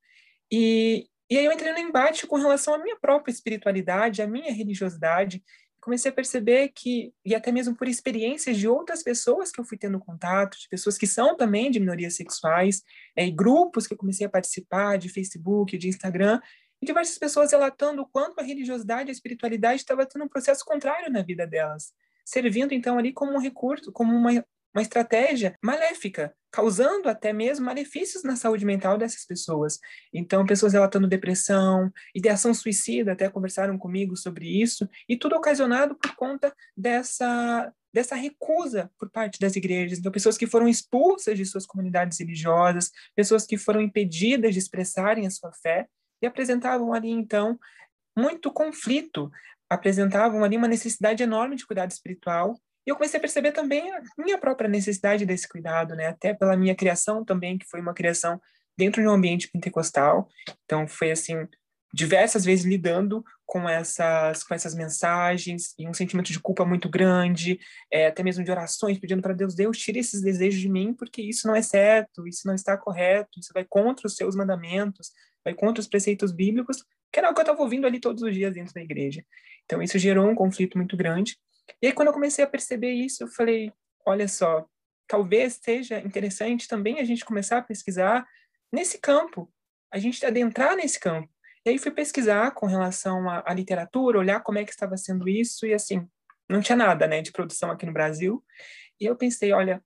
E, 0.51 1.09
e 1.31 1.37
aí 1.37 1.45
eu 1.45 1.53
entrei 1.53 1.73
no 1.73 1.79
embate 1.79 2.27
com 2.27 2.37
relação 2.37 2.75
à 2.75 2.79
minha 2.79 2.97
própria 2.99 3.33
espiritualidade, 3.33 4.23
à 4.23 4.27
minha 4.27 4.53
religiosidade, 4.53 5.43
comecei 5.87 6.11
a 6.11 6.15
perceber 6.15 6.71
que, 6.75 7.13
e 7.25 7.33
até 7.33 7.53
mesmo 7.53 7.77
por 7.77 7.87
experiências 7.87 8.59
de 8.59 8.67
outras 8.67 9.05
pessoas 9.05 9.53
que 9.53 9.61
eu 9.61 9.65
fui 9.65 9.79
tendo 9.79 10.01
contato, 10.01 10.59
de 10.59 10.69
pessoas 10.69 10.99
que 10.99 11.07
são 11.07 11.37
também 11.37 11.71
de 11.71 11.79
minorias 11.79 12.17
sexuais, 12.17 12.83
é, 13.15 13.25
e 13.25 13.31
grupos 13.31 13.87
que 13.87 13.95
eu 13.95 13.97
comecei 13.97 14.27
a 14.27 14.29
participar, 14.29 14.99
de 14.99 15.09
Facebook, 15.09 15.79
de 15.79 15.89
Instagram, 15.89 16.41
diversas 16.87 17.19
pessoas 17.19 17.53
relatando 17.53 18.03
o 18.03 18.07
quanto 18.07 18.41
a 18.41 18.43
religiosidade 18.43 19.09
e 19.09 19.11
a 19.11 19.13
espiritualidade 19.13 19.81
estava 19.81 20.07
tendo 20.07 20.25
um 20.25 20.29
processo 20.29 20.65
contrário 20.65 21.13
na 21.13 21.23
vida 21.23 21.47
delas, 21.47 21.93
servindo 22.25 22.73
então 22.73 22.99
ali 22.99 23.13
como 23.13 23.33
um 23.33 23.41
recurso, 23.41 23.93
como 23.93 24.15
uma, 24.15 24.31
uma 24.75 24.83
estratégia 24.83 25.55
maléfica, 25.63 26.35
causando 26.51 27.09
até 27.09 27.33
mesmo 27.33 27.67
malefícios 27.67 28.23
na 28.23 28.37
saúde 28.37 28.65
mental 28.65 28.97
dessas 28.97 29.27
pessoas. 29.27 29.79
Então, 30.13 30.47
pessoas 30.47 30.73
relatando 30.73 31.07
depressão, 31.07 31.93
ideação 32.15 32.55
suicida, 32.55 33.13
até 33.13 33.29
conversaram 33.29 33.77
comigo 33.77 34.17
sobre 34.17 34.63
isso, 34.63 34.89
e 35.09 35.17
tudo 35.17 35.37
ocasionado 35.37 35.95
por 35.97 36.15
conta 36.15 36.55
dessa 36.77 37.73
dessa 37.97 38.15
recusa 38.15 38.91
por 38.99 39.11
parte 39.11 39.41
das 39.41 39.57
igrejas. 39.57 39.99
Então, 39.99 40.13
pessoas 40.13 40.37
que 40.37 40.47
foram 40.47 40.69
expulsas 40.69 41.35
de 41.35 41.47
suas 41.47 41.65
comunidades 41.65 42.21
religiosas, 42.21 42.91
pessoas 43.15 43.47
que 43.47 43.57
foram 43.57 43.81
impedidas 43.81 44.53
de 44.53 44.59
expressarem 44.59 45.27
a 45.27 45.31
sua 45.31 45.51
fé, 45.51 45.89
e 46.21 46.27
apresentavam 46.27 46.93
ali, 46.93 47.11
então, 47.11 47.59
muito 48.17 48.53
conflito, 48.53 49.31
apresentavam 49.69 50.45
ali 50.45 50.57
uma 50.57 50.69
necessidade 50.69 51.23
enorme 51.23 51.57
de 51.57 51.67
cuidado 51.67 51.91
espiritual. 51.91 52.55
E 52.87 52.91
eu 52.91 52.97
comecei 52.97 53.19
a 53.19 53.21
perceber 53.21 53.53
também 53.53 53.91
a 53.93 54.01
minha 54.17 54.39
própria 54.39 54.69
necessidade 54.69 55.27
desse 55.27 55.49
cuidado, 55.49 55.95
né? 55.95 56.07
Até 56.07 56.33
pela 56.33 56.57
minha 56.57 56.75
criação 56.75 57.25
também, 57.25 57.59
que 57.59 57.67
foi 57.67 57.81
uma 57.81 57.95
criação 57.95 58.41
dentro 58.79 59.03
de 59.03 59.09
um 59.09 59.13
ambiente 59.13 59.49
pentecostal. 59.51 60.29
Então, 60.65 60.87
foi 60.87 61.11
assim, 61.11 61.47
diversas 61.93 62.45
vezes 62.45 62.65
lidando 62.65 63.25
com 63.47 63.69
essas 63.69 64.43
com 64.43 64.55
essas 64.55 64.75
mensagens 64.75 65.73
e 65.79 65.89
um 65.89 65.95
sentimento 65.95 66.31
de 66.31 66.41
culpa 66.41 66.65
muito 66.65 66.89
grande, 66.89 67.59
é, 67.91 68.09
até 68.09 68.23
mesmo 68.23 68.45
de 68.45 68.51
orações 68.51 68.99
pedindo 68.99 69.23
para 69.23 69.33
Deus, 69.33 69.55
Deus 69.55 69.79
tire 69.79 70.01
esses 70.01 70.21
desejos 70.21 70.61
de 70.61 70.69
mim 70.69 70.93
porque 70.93 71.23
isso 71.23 71.47
não 71.47 71.55
é 71.55 71.63
certo, 71.63 72.27
isso 72.27 72.47
não 72.47 72.55
está 72.55 72.77
correto, 72.77 73.39
isso 73.39 73.51
vai 73.55 73.65
contra 73.65 74.07
os 74.07 74.15
seus 74.15 74.37
mandamentos, 74.37 75.11
vai 75.47 75.55
contra 75.55 75.81
os 75.81 75.87
preceitos 75.87 76.33
bíblicos, 76.33 76.85
que 77.13 77.21
era 77.21 77.31
o 77.31 77.35
que 77.35 77.39
eu 77.39 77.45
estava 77.45 77.63
ouvindo 77.63 77.87
ali 77.87 78.01
todos 78.01 78.21
os 78.21 78.35
dias 78.35 78.53
dentro 78.53 78.75
da 78.75 78.83
igreja. 78.83 79.25
Então 79.65 79.81
isso 79.81 79.97
gerou 79.97 80.29
um 80.29 80.35
conflito 80.35 80.77
muito 80.77 80.97
grande. 80.97 81.39
E 81.81 81.87
aí 81.87 81.93
quando 81.93 82.09
eu 82.09 82.13
comecei 82.13 82.45
a 82.45 82.49
perceber 82.49 82.91
isso, 82.91 83.23
eu 83.23 83.29
falei, 83.29 83.73
olha 84.05 84.27
só, 84.27 84.67
talvez 85.07 85.61
seja 85.63 86.01
interessante 86.01 86.67
também 86.67 86.99
a 86.99 87.05
gente 87.05 87.25
começar 87.25 87.59
a 87.59 87.63
pesquisar 87.63 88.27
nesse 88.73 88.99
campo, 88.99 89.49
a 89.93 89.99
gente 89.99 90.27
adentrar 90.27 90.75
nesse 90.75 90.99
campo. 90.99 91.33
E 91.65 91.71
aí 91.71 91.79
fui 91.79 91.93
pesquisar 91.93 92.51
com 92.51 92.67
relação 92.67 93.31
à, 93.31 93.45
à 93.47 93.55
literatura, 93.55 94.19
olhar 94.19 94.41
como 94.41 94.59
é 94.59 94.65
que 94.65 94.73
estava 94.73 94.97
sendo 94.97 95.29
isso 95.29 95.65
e 95.65 95.73
assim, 95.73 96.09
não 96.49 96.61
tinha 96.61 96.77
nada, 96.77 97.07
né, 97.07 97.23
de 97.23 97.31
produção 97.31 97.71
aqui 97.71 97.87
no 97.87 97.93
Brasil. 97.93 98.45
E 99.01 99.05
eu 99.05 99.15
pensei, 99.15 99.53
olha, 99.53 99.81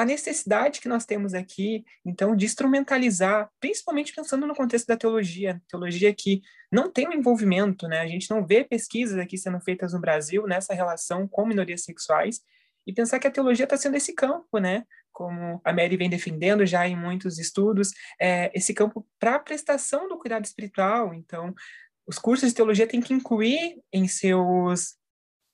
a 0.00 0.04
necessidade 0.04 0.80
que 0.80 0.88
nós 0.88 1.04
temos 1.04 1.34
aqui, 1.34 1.84
então, 2.04 2.34
de 2.34 2.46
instrumentalizar, 2.46 3.50
principalmente 3.60 4.14
pensando 4.14 4.46
no 4.46 4.54
contexto 4.54 4.86
da 4.86 4.96
teologia, 4.96 5.60
teologia 5.68 6.14
que 6.14 6.40
não 6.72 6.90
tem 6.90 7.08
um 7.08 7.12
envolvimento, 7.12 7.86
né? 7.86 8.00
A 8.00 8.06
gente 8.06 8.30
não 8.30 8.46
vê 8.46 8.64
pesquisas 8.64 9.18
aqui 9.18 9.36
sendo 9.36 9.60
feitas 9.60 9.92
no 9.92 10.00
Brasil 10.00 10.46
nessa 10.46 10.72
relação 10.72 11.28
com 11.28 11.44
minorias 11.44 11.84
sexuais, 11.84 12.40
e 12.86 12.92
pensar 12.92 13.18
que 13.18 13.26
a 13.26 13.30
teologia 13.30 13.64
está 13.64 13.76
sendo 13.76 13.96
esse 13.96 14.14
campo, 14.14 14.58
né? 14.58 14.84
Como 15.12 15.60
a 15.64 15.72
Mary 15.72 15.96
vem 15.96 16.08
defendendo 16.08 16.64
já 16.64 16.88
em 16.88 16.96
muitos 16.96 17.38
estudos, 17.38 17.90
é, 18.18 18.50
esse 18.54 18.72
campo 18.72 19.06
para 19.18 19.34
a 19.34 19.38
prestação 19.38 20.08
do 20.08 20.18
cuidado 20.18 20.44
espiritual. 20.44 21.12
Então, 21.12 21.54
os 22.06 22.18
cursos 22.18 22.48
de 22.48 22.54
teologia 22.54 22.86
têm 22.86 23.00
que 23.00 23.12
incluir 23.12 23.80
em 23.92 24.08
seus 24.08 24.96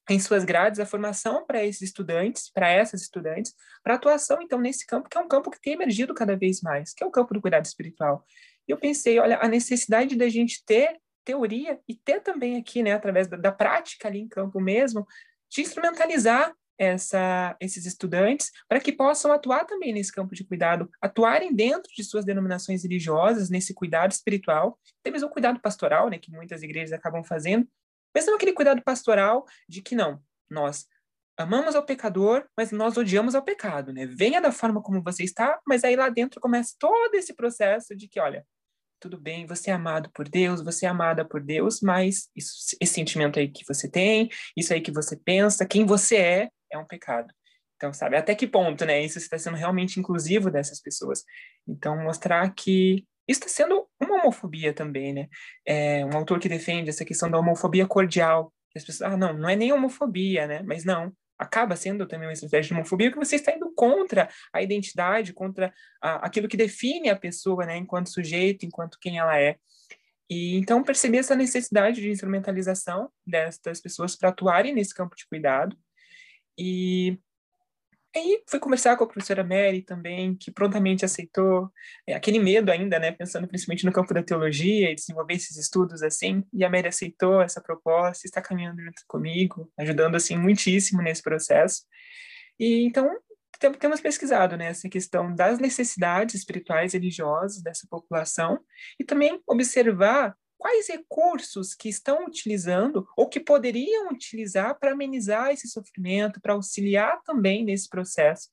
em 0.09 0.21
suas 0.21 0.45
grades 0.45 0.79
a 0.79 0.87
formação 0.87 1.45
para 1.45 1.65
esses 1.65 1.83
estudantes, 1.83 2.51
para 2.51 2.69
essas 2.69 3.03
estudantes, 3.03 3.55
para 3.83 3.95
atuação 3.95 4.41
então 4.41 4.61
nesse 4.61 4.87
campo 4.87 5.09
que 5.09 5.19
é 5.19 5.21
um 5.21 5.29
campo 5.29 5.51
que 5.51 5.61
tem 5.61 5.73
emergido 5.73 6.15
cada 6.15 6.37
vez 6.37 6.61
mais, 6.61 6.93
que 6.93 7.03
é 7.03 7.07
o 7.07 7.11
campo 7.11 7.35
do 7.35 7.41
cuidado 7.41 7.65
espiritual. 7.65 8.25
E 8.69 8.73
eu 8.73 8.79
pensei, 8.79 9.19
olha, 9.19 9.39
a 9.41 9.49
necessidade 9.49 10.17
da 10.17 10.29
gente 10.29 10.65
ter 10.65 10.97
teoria 11.25 11.81
e 11.89 11.95
ter 11.95 12.21
também 12.21 12.57
aqui, 12.57 12.83
né, 12.83 12.93
através 12.93 13.27
da, 13.27 13.37
da 13.37 13.53
prática 13.53 14.07
ali 14.07 14.21
em 14.21 14.29
campo 14.29 14.61
mesmo, 14.61 15.07
de 15.51 15.61
instrumentalizar 15.61 16.53
essa, 16.79 17.57
esses 17.61 17.87
estudantes 17.87 18.51
para 18.69 18.81
que 18.81 18.93
possam 18.93 19.33
atuar 19.33 19.65
também 19.65 19.93
nesse 19.93 20.13
campo 20.13 20.35
de 20.35 20.45
cuidado, 20.45 20.89
atuarem 21.01 21.55
dentro 21.55 21.91
de 21.97 22.05
suas 22.05 22.25
denominações 22.25 22.83
religiosas, 22.83 23.51
nesse 23.51 23.75
cuidado 23.75 24.13
espiritual, 24.13 24.79
até 25.01 25.11
mesmo 25.11 25.29
o 25.29 25.33
cuidado 25.33 25.61
pastoral, 25.61 26.09
né, 26.09 26.19
que 26.19 26.31
muitas 26.31 26.63
igrejas 26.63 26.93
acabam 26.93 27.25
fazendo, 27.25 27.67
mas 28.17 28.25
não 28.25 28.37
aquele 28.37 28.55
cuidado 28.55 28.83
pastoral 28.83 29.45
de 29.69 29.83
que 29.83 29.95
não, 29.95 30.23
nós 30.51 30.87
amamos 31.37 31.77
ao 31.77 31.85
pecador, 31.85 32.47
mas 32.57 32.73
nós 32.73 32.97
odiamos 32.97 33.35
ao 33.35 33.43
pecado, 33.43 33.93
né? 33.93 34.07
Venha 34.07 34.41
da 34.41 34.51
forma 34.51 34.83
como 34.83 35.03
você 35.03 35.23
está, 35.23 35.61
mas 35.67 35.85
aí 35.85 35.95
lá 35.95 36.09
dentro 36.09 36.41
começa 36.41 36.75
todo 36.79 37.15
esse 37.15 37.35
processo 37.35 37.95
de 37.95 38.09
que, 38.09 38.19
olha, 38.19 38.47
tudo 38.99 39.21
bem, 39.21 39.45
você 39.45 39.71
é 39.71 39.75
amado 39.75 40.11
por 40.15 40.27
Deus, 40.27 40.63
você 40.63 40.87
é 40.87 40.89
amada 40.89 41.27
por 41.27 41.43
Deus, 41.43 41.83
mas 41.83 42.31
isso, 42.35 42.75
esse 42.81 42.95
sentimento 42.95 43.39
aí 43.39 43.51
que 43.51 43.67
você 43.69 43.87
tem, 43.87 44.31
isso 44.57 44.73
aí 44.73 44.81
que 44.81 44.91
você 44.91 45.15
pensa, 45.15 45.67
quem 45.67 45.85
você 45.85 46.17
é, 46.17 46.49
é 46.73 46.79
um 46.79 46.87
pecado. 46.87 47.31
Então, 47.77 47.93
sabe, 47.93 48.17
até 48.17 48.35
que 48.35 48.47
ponto, 48.47 48.87
né? 48.87 49.05
Isso 49.05 49.19
está 49.19 49.39
sendo 49.39 49.59
realmente 49.59 50.01
inclusivo 50.01 50.51
dessas 50.51 50.81
pessoas. 50.81 51.23
Então, 51.69 52.03
mostrar 52.03 52.55
que 52.55 53.07
está 53.27 53.49
sendo 53.49 53.87
uma 54.01 54.17
homofobia 54.21 54.73
também, 54.73 55.13
né? 55.13 55.29
É 55.67 56.05
um 56.05 56.17
autor 56.17 56.39
que 56.39 56.49
defende 56.49 56.91
essa 56.91 57.05
questão 57.05 57.31
da 57.31 57.39
homofobia 57.39 57.87
cordial. 57.87 58.53
As 58.75 58.85
pessoas, 58.85 59.13
ah, 59.13 59.17
não, 59.17 59.33
não 59.33 59.49
é 59.49 59.57
nem 59.57 59.73
homofobia, 59.73 60.47
né? 60.47 60.63
Mas 60.63 60.85
não, 60.85 61.13
acaba 61.39 61.77
sendo 61.77 62.07
também 62.07 62.27
uma 62.27 62.33
estratégia 62.33 62.69
de 62.69 62.75
homofobia, 62.75 63.11
porque 63.11 63.25
você 63.25 63.37
está 63.37 63.53
indo 63.53 63.71
contra 63.75 64.29
a 64.53 64.63
identidade, 64.63 65.33
contra 65.33 65.73
a, 66.01 66.27
aquilo 66.27 66.49
que 66.49 66.57
define 66.57 67.11
a 67.11 67.17
pessoa, 67.17 67.67
né, 67.67 67.77
enquanto 67.77 68.11
sujeito, 68.11 68.65
enquanto 68.65 68.99
quem 68.99 69.19
ela 69.19 69.39
é. 69.39 69.57
E 70.29 70.57
então 70.57 70.83
perceber 70.83 71.19
essa 71.19 71.37
necessidade 71.37 72.01
de 72.01 72.11
instrumentalização 72.11 73.11
destas 73.25 73.81
pessoas 73.81 74.17
para 74.17 74.31
atuarem 74.31 74.75
nesse 74.75 74.95
campo 74.95 75.15
de 75.15 75.27
cuidado. 75.27 75.77
E 76.59 77.19
aí 78.17 78.43
fui 78.49 78.59
conversar 78.59 78.97
com 78.97 79.05
a 79.05 79.07
professora 79.07 79.45
Mary 79.45 79.83
também, 79.83 80.35
que 80.37 80.51
prontamente 80.51 81.05
aceitou 81.05 81.71
é, 82.07 82.15
aquele 82.15 82.39
medo 82.39 82.71
ainda, 82.71 82.99
né, 82.99 83.13
pensando 83.13 83.47
principalmente 83.47 83.85
no 83.85 83.93
campo 83.93 84.15
da 84.15 84.23
teologia 84.23 84.91
e 84.91 84.95
desenvolver 84.95 85.35
esses 85.35 85.57
estudos 85.57 86.03
assim, 86.03 86.45
e 86.53 86.65
a 86.65 86.71
Mary 86.71 86.89
aceitou 86.89 87.41
essa 87.43 87.61
proposta, 87.61 88.27
está 88.27 88.41
caminhando 88.41 88.83
junto 88.83 89.03
comigo, 89.07 89.71
ajudando 89.79 90.15
assim 90.15 90.37
muitíssimo 90.37 91.03
nesse 91.03 91.23
processo. 91.23 91.83
E 92.59 92.85
então 92.87 93.09
temos 93.79 94.01
pesquisado 94.01 94.57
né, 94.57 94.67
essa 94.67 94.89
questão 94.89 95.35
das 95.35 95.59
necessidades 95.59 96.35
espirituais 96.35 96.93
e 96.93 96.99
religiosas 96.99 97.63
dessa 97.63 97.87
população 97.89 98.61
e 98.99 99.05
também 99.05 99.41
observar 99.47 100.37
quais 100.59 100.89
recursos 100.89 101.75
que 101.75 101.89
estão 101.89 102.27
utilizando 102.27 103.07
ou 103.17 103.29
que 103.29 103.41
poderiam 103.41 104.11
utilizar 104.11 104.79
para 104.79 104.93
amenizar 104.93 105.51
esse 105.51 105.69
sofrimento, 105.69 106.41
para 106.41 106.55
auxiliar 106.55 107.21
também 107.23 107.65
nesse 107.65 107.89
processo. 107.89 108.49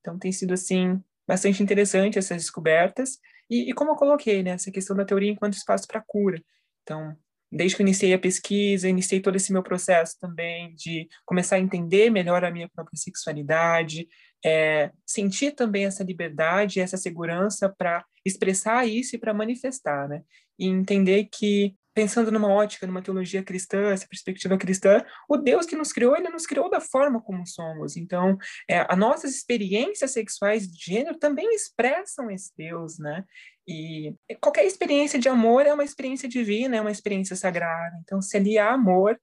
Então, 0.00 0.18
tem 0.18 0.32
sido, 0.32 0.54
assim, 0.54 1.02
bastante 1.26 1.62
interessante 1.62 2.18
essas 2.18 2.38
descobertas. 2.38 3.18
E, 3.48 3.70
e 3.70 3.74
como 3.74 3.90
eu 3.90 3.96
coloquei, 3.96 4.42
né, 4.42 4.50
essa 4.50 4.70
questão 4.70 4.96
da 4.96 5.04
teoria 5.04 5.30
enquanto 5.30 5.54
espaço 5.54 5.86
para 5.86 6.00
cura. 6.00 6.42
Então, 6.82 7.16
desde 7.50 7.76
que 7.76 7.82
eu 7.82 7.86
iniciei 7.86 8.14
a 8.14 8.18
pesquisa, 8.18 8.88
iniciei 8.88 9.20
todo 9.20 9.36
esse 9.36 9.52
meu 9.52 9.62
processo 9.62 10.16
também 10.20 10.74
de 10.74 11.08
começar 11.26 11.56
a 11.56 11.60
entender 11.60 12.10
melhor 12.10 12.44
a 12.44 12.50
minha 12.50 12.68
própria 12.68 12.96
sexualidade, 12.96 14.06
é, 14.44 14.90
sentir 15.06 15.52
também 15.52 15.84
essa 15.84 16.04
liberdade, 16.04 16.80
essa 16.80 16.96
segurança 16.96 17.68
para 17.76 18.04
expressar 18.24 18.86
isso 18.86 19.16
e 19.16 19.18
para 19.18 19.34
manifestar, 19.34 20.08
né? 20.08 20.22
E 20.58 20.66
entender 20.66 21.28
que 21.32 21.74
pensando 21.92 22.30
numa 22.30 22.48
ótica, 22.48 22.86
numa 22.86 23.02
teologia 23.02 23.42
cristã, 23.42 23.90
essa 23.90 24.06
perspectiva 24.06 24.56
cristã, 24.56 25.04
o 25.28 25.36
Deus 25.36 25.66
que 25.66 25.76
nos 25.76 25.92
criou, 25.92 26.16
ele 26.16 26.28
nos 26.28 26.46
criou 26.46 26.70
da 26.70 26.80
forma 26.80 27.20
como 27.20 27.46
somos. 27.46 27.96
Então, 27.96 28.38
é, 28.68 28.86
as 28.88 28.98
nossas 28.98 29.34
experiências 29.34 30.12
sexuais 30.12 30.66
de 30.66 30.92
gênero 30.92 31.18
também 31.18 31.52
expressam 31.54 32.30
esse 32.30 32.52
Deus, 32.56 32.98
né? 32.98 33.24
E 33.66 34.14
qualquer 34.40 34.64
experiência 34.64 35.18
de 35.18 35.28
amor 35.28 35.66
é 35.66 35.74
uma 35.74 35.84
experiência 35.84 36.28
divina, 36.28 36.76
é 36.76 36.80
uma 36.80 36.90
experiência 36.90 37.36
sagrada. 37.36 37.96
Então, 38.02 38.20
se 38.22 38.36
ali 38.36 38.58
há 38.58 38.72
amor, 38.72 39.20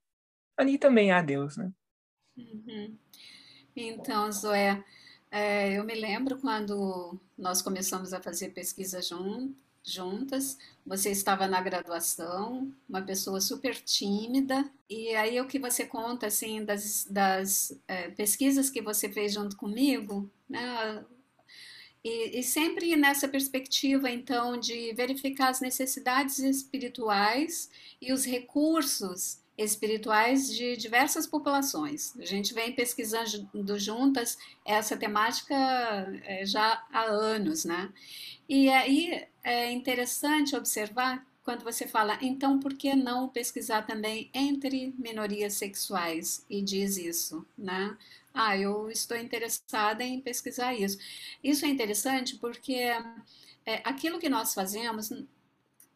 ali 0.56 0.78
também 0.78 1.10
há 1.10 1.20
Deus, 1.20 1.56
né? 1.56 1.70
Uhum. 2.36 2.96
Então, 3.74 4.30
Zoé, 4.30 4.82
é, 5.30 5.78
eu 5.78 5.84
me 5.84 5.94
lembro 5.94 6.38
quando 6.38 7.18
nós 7.36 7.62
começamos 7.62 8.12
a 8.12 8.20
fazer 8.20 8.50
pesquisa 8.50 9.02
jun, 9.02 9.52
juntas, 9.84 10.58
você 10.86 11.10
estava 11.10 11.46
na 11.46 11.60
graduação, 11.60 12.72
uma 12.88 13.02
pessoa 13.02 13.40
super 13.40 13.74
tímida, 13.76 14.70
e 14.88 15.14
aí 15.14 15.40
o 15.40 15.46
que 15.46 15.58
você 15.58 15.84
conta, 15.86 16.26
assim, 16.26 16.64
das, 16.64 17.06
das 17.10 17.78
é, 17.86 18.08
pesquisas 18.10 18.70
que 18.70 18.82
você 18.82 19.08
fez 19.08 19.34
junto 19.34 19.56
comigo, 19.56 20.30
né? 20.48 21.04
E, 22.04 22.38
e, 22.38 22.42
sempre 22.44 22.94
nessa 22.96 23.26
perspectiva, 23.26 24.08
então, 24.08 24.58
de 24.58 24.92
verificar 24.94 25.48
as 25.48 25.60
necessidades 25.60 26.38
espirituais 26.38 27.68
e 28.00 28.12
os 28.12 28.24
recursos 28.24 29.40
espirituais 29.58 30.54
de 30.54 30.76
diversas 30.76 31.26
populações. 31.26 32.16
A 32.16 32.24
gente 32.24 32.54
vem 32.54 32.72
pesquisando 32.72 33.76
juntas 33.76 34.38
essa 34.64 34.96
temática 34.96 35.54
é, 36.24 36.46
já 36.46 36.86
há 36.92 37.02
anos, 37.02 37.64
né? 37.64 37.92
E 38.48 38.70
aí 38.70 39.26
é 39.42 39.70
interessante 39.72 40.54
observar 40.54 41.26
quando 41.42 41.64
você 41.64 41.88
fala, 41.88 42.18
então 42.20 42.60
por 42.60 42.74
que 42.74 42.94
não 42.94 43.28
pesquisar 43.28 43.82
também 43.82 44.30
entre 44.32 44.94
minorias 44.98 45.54
sexuais? 45.54 46.44
E 46.48 46.62
diz 46.62 46.96
isso, 46.96 47.44
né? 47.56 47.96
Ah, 48.32 48.56
eu 48.56 48.90
estou 48.90 49.16
interessada 49.16 50.04
em 50.04 50.20
pesquisar 50.20 50.74
isso. 50.74 50.98
Isso 51.42 51.64
é 51.64 51.68
interessante 51.68 52.36
porque 52.36 52.74
é, 53.66 53.82
aquilo 53.84 54.18
que 54.18 54.28
nós 54.28 54.54
fazemos 54.54 55.10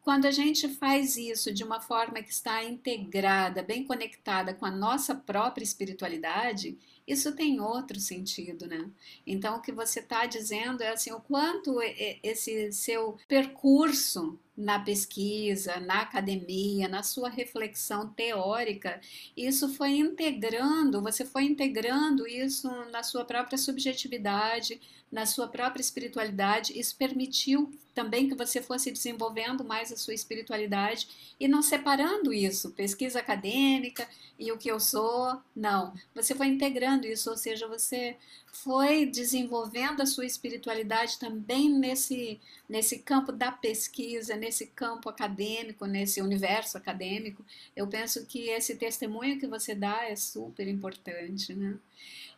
quando 0.03 0.25
a 0.25 0.31
gente 0.31 0.67
faz 0.67 1.15
isso 1.15 1.53
de 1.53 1.63
uma 1.63 1.79
forma 1.79 2.21
que 2.21 2.31
está 2.31 2.63
integrada, 2.63 3.63
bem 3.63 3.85
conectada 3.85 4.53
com 4.53 4.65
a 4.65 4.71
nossa 4.71 5.15
própria 5.15 5.63
espiritualidade, 5.63 6.77
isso 7.07 7.33
tem 7.35 7.59
outro 7.59 7.99
sentido, 7.99 8.67
né? 8.67 8.89
Então, 9.25 9.57
o 9.57 9.61
que 9.61 9.71
você 9.71 9.99
está 10.01 10.25
dizendo 10.25 10.83
é 10.83 10.89
assim, 10.89 11.11
o 11.11 11.19
quanto 11.19 11.77
esse 12.21 12.71
seu 12.71 13.17
percurso 13.27 14.37
na 14.55 14.79
pesquisa, 14.79 15.79
na 15.79 16.01
academia, 16.01 16.87
na 16.87 17.01
sua 17.01 17.29
reflexão 17.29 18.07
teórica, 18.09 19.01
isso 19.35 19.73
foi 19.73 19.97
integrando, 19.97 21.01
você 21.01 21.25
foi 21.25 21.43
integrando 21.43 22.27
isso 22.27 22.69
na 22.91 23.03
sua 23.03 23.25
própria 23.25 23.57
subjetividade, 23.57 24.79
na 25.13 25.27
sua 25.27 25.47
própria 25.47 25.79
espiritualidade, 25.79 26.77
isso 26.77 26.95
permitiu 26.95 27.71
também 27.93 28.27
que 28.27 28.33
você 28.33 28.63
fosse 28.63 28.89
desenvolvendo 28.89 29.63
mais 29.63 29.91
a 29.91 29.95
sua 29.95 30.15
espiritualidade 30.15 31.07
e 31.39 31.47
não 31.47 31.61
separando 31.61 32.33
isso, 32.33 32.71
pesquisa 32.71 33.19
acadêmica 33.19 34.09
e 34.39 34.51
o 34.51 34.57
que 34.57 34.71
eu 34.71 34.79
sou, 34.79 35.39
não. 35.55 35.93
Você 36.15 36.33
foi 36.33 36.47
integrando 36.47 37.05
isso, 37.05 37.29
ou 37.29 37.37
seja, 37.37 37.67
você 37.67 38.17
foi 38.51 39.05
desenvolvendo 39.05 40.01
a 40.01 40.07
sua 40.07 40.25
espiritualidade 40.25 41.19
também 41.19 41.69
nesse, 41.69 42.39
nesse 42.67 42.97
campo 42.97 43.31
da 43.31 43.51
pesquisa, 43.51 44.35
nesse 44.35 44.65
campo 44.65 45.09
acadêmico, 45.09 45.85
nesse 45.85 46.23
universo 46.23 46.75
acadêmico. 46.75 47.45
Eu 47.75 47.85
penso 47.87 48.25
que 48.25 48.49
esse 48.49 48.75
testemunho 48.77 49.39
que 49.39 49.45
você 49.45 49.75
dá 49.75 50.05
é 50.09 50.15
super 50.15 50.67
importante, 50.67 51.53
né? 51.53 51.77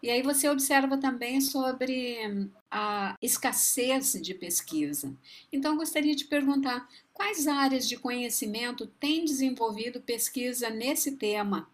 E 0.06 0.12
aí 0.12 0.22
você 0.22 0.48
observa 0.48 1.00
também 1.00 1.42
sobre 1.42 2.48
a 2.70 3.16
escassez 3.20 4.12
de 4.22 4.36
pesquisa. 4.36 5.12
Então, 5.52 5.76
gostaria 5.76 6.16
de 6.16 6.26
perguntar 6.26 6.88
quais 7.12 7.48
áreas 7.48 7.90
de 7.90 7.98
conhecimento 7.98 8.86
têm 8.86 9.26
desenvolvido 9.26 10.00
pesquisa 10.00 10.70
nesse 10.70 11.14
tema 11.14 11.68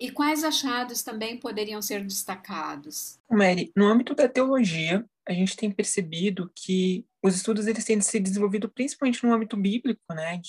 E 0.00 0.10
quais 0.10 0.42
achados 0.44 1.02
também 1.02 1.36
poderiam 1.36 1.82
ser 1.82 2.02
destacados? 2.06 3.18
Mary, 3.30 3.70
no 3.76 3.86
âmbito 3.86 4.14
da 4.14 4.30
teologia, 4.30 5.04
a 5.28 5.34
gente 5.34 5.54
tem 5.54 5.70
percebido 5.70 6.50
que 6.54 7.04
os 7.22 7.36
estudos 7.36 7.66
eles 7.66 7.84
têm 7.84 8.00
se 8.00 8.18
desenvolvido 8.18 8.66
principalmente 8.66 9.22
no 9.22 9.32
âmbito 9.32 9.58
bíblico, 9.58 10.00
né? 10.14 10.40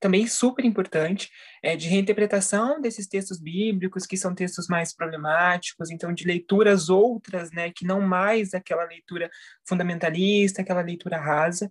Também 0.00 0.26
super 0.26 0.64
importante, 0.64 1.30
é, 1.62 1.76
de 1.76 1.88
reinterpretação 1.88 2.80
desses 2.80 3.06
textos 3.06 3.40
bíblicos, 3.40 4.06
que 4.06 4.16
são 4.16 4.34
textos 4.34 4.68
mais 4.68 4.94
problemáticos, 4.94 5.90
então 5.90 6.12
de 6.12 6.26
leituras 6.26 6.88
outras, 6.88 7.50
né, 7.52 7.70
que 7.70 7.86
não 7.86 8.00
mais 8.00 8.54
aquela 8.54 8.84
leitura 8.84 9.30
fundamentalista, 9.66 10.62
aquela 10.62 10.82
leitura 10.82 11.18
rasa. 11.18 11.70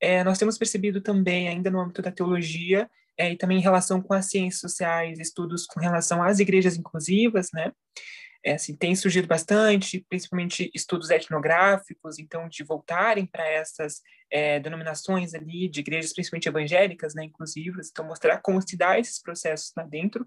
É, 0.00 0.22
nós 0.24 0.38
temos 0.38 0.58
percebido 0.58 1.00
também, 1.00 1.48
ainda 1.48 1.70
no 1.70 1.80
âmbito 1.80 2.02
da 2.02 2.12
teologia, 2.12 2.88
é, 3.18 3.32
e 3.32 3.36
também 3.36 3.58
em 3.58 3.62
relação 3.62 4.00
com 4.00 4.14
as 4.14 4.28
ciências 4.28 4.60
sociais, 4.60 5.18
estudos 5.18 5.66
com 5.66 5.80
relação 5.80 6.22
às 6.22 6.38
igrejas 6.40 6.76
inclusivas, 6.76 7.48
né, 7.52 7.72
é, 8.44 8.52
assim, 8.54 8.76
tem 8.76 8.94
surgido 8.94 9.26
bastante, 9.26 10.04
principalmente 10.08 10.70
estudos 10.74 11.08
etnográficos, 11.08 12.18
então, 12.18 12.46
de 12.46 12.62
voltarem 12.62 13.24
para 13.24 13.48
essas 13.48 14.02
é, 14.34 14.58
denominações 14.58 15.32
ali 15.32 15.68
de 15.68 15.78
igrejas, 15.78 16.12
principalmente 16.12 16.48
evangélicas, 16.48 17.14
né, 17.14 17.22
inclusivas, 17.22 17.88
então 17.88 18.04
mostrar 18.04 18.38
como 18.38 18.60
se 18.60 18.76
dá 18.76 18.98
esses 18.98 19.22
processos 19.22 19.72
lá 19.76 19.84
dentro. 19.84 20.26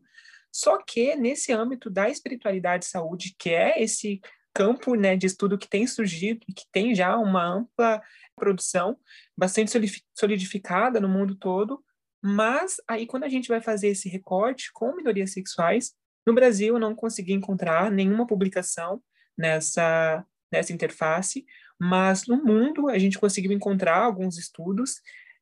Só 0.49 0.81
que 0.81 1.13
nesse 1.17 1.51
âmbito 1.51 1.89
da 1.89 2.09
espiritualidade 2.09 2.85
e 2.85 2.87
saúde, 2.87 3.35
que 3.37 3.49
é 3.49 3.83
esse 3.83 4.21
campo 4.53 4.95
né, 4.95 5.17
de 5.17 5.27
estudo 5.27 5.57
que 5.57 5.67
tem 5.67 5.85
surgido 5.85 6.39
e 6.47 6.53
que 6.53 6.63
tem 6.71 6.95
já 6.95 7.17
uma 7.17 7.45
ampla 7.45 8.01
produção, 8.33 8.97
bastante 9.37 9.69
solidificada 10.17 11.01
no 11.01 11.09
mundo 11.09 11.35
todo, 11.35 11.83
mas 12.23 12.77
aí 12.87 13.05
quando 13.05 13.25
a 13.25 13.29
gente 13.29 13.49
vai 13.49 13.59
fazer 13.59 13.89
esse 13.89 14.07
recorte 14.07 14.71
com 14.71 14.95
minorias 14.95 15.33
sexuais, 15.33 15.91
no 16.25 16.33
Brasil, 16.33 16.75
eu 16.75 16.79
não 16.79 16.95
consegui 16.95 17.33
encontrar 17.33 17.91
nenhuma 17.91 18.25
publicação 18.25 19.01
nessa, 19.37 20.25
nessa 20.49 20.71
interface, 20.71 21.45
mas 21.79 22.27
no 22.27 22.43
mundo 22.43 22.89
a 22.89 22.97
gente 22.97 23.19
conseguiu 23.19 23.51
encontrar 23.51 23.97
alguns 23.97 24.37
estudos, 24.37 25.01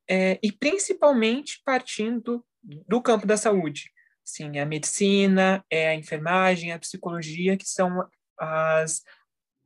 é, 0.09 0.39
e 0.41 0.51
principalmente 0.51 1.61
partindo 1.65 2.45
do 2.61 3.01
campo 3.01 3.25
da 3.25 3.37
saúde. 3.37 3.91
Sim, 4.23 4.59
a 4.59 4.65
medicina, 4.65 5.63
é 5.69 5.89
a 5.89 5.95
enfermagem, 5.95 6.71
a 6.71 6.79
psicologia, 6.79 7.57
que 7.57 7.67
são 7.67 8.07
as, 8.39 9.03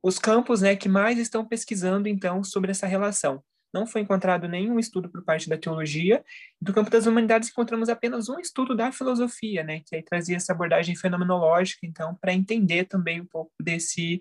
os 0.02 0.18
campos 0.18 0.60
né, 0.60 0.76
que 0.76 0.88
mais 0.88 1.18
estão 1.18 1.46
pesquisando, 1.46 2.08
então, 2.08 2.44
sobre 2.44 2.70
essa 2.70 2.86
relação 2.86 3.42
não 3.72 3.86
foi 3.86 4.00
encontrado 4.00 4.48
nenhum 4.48 4.78
estudo 4.78 5.08
por 5.08 5.22
parte 5.22 5.48
da 5.48 5.56
teologia. 5.56 6.24
Do 6.60 6.72
campo 6.72 6.90
das 6.90 7.06
humanidades 7.06 7.48
encontramos 7.48 7.88
apenas 7.88 8.28
um 8.28 8.38
estudo 8.38 8.74
da 8.74 8.90
filosofia, 8.92 9.62
né, 9.62 9.80
que 9.86 9.96
aí 9.96 10.02
trazia 10.02 10.36
essa 10.36 10.52
abordagem 10.52 10.96
fenomenológica, 10.96 11.86
então, 11.86 12.14
para 12.14 12.32
entender 12.32 12.84
também 12.84 13.20
um 13.20 13.26
pouco 13.26 13.52
desse, 13.60 14.20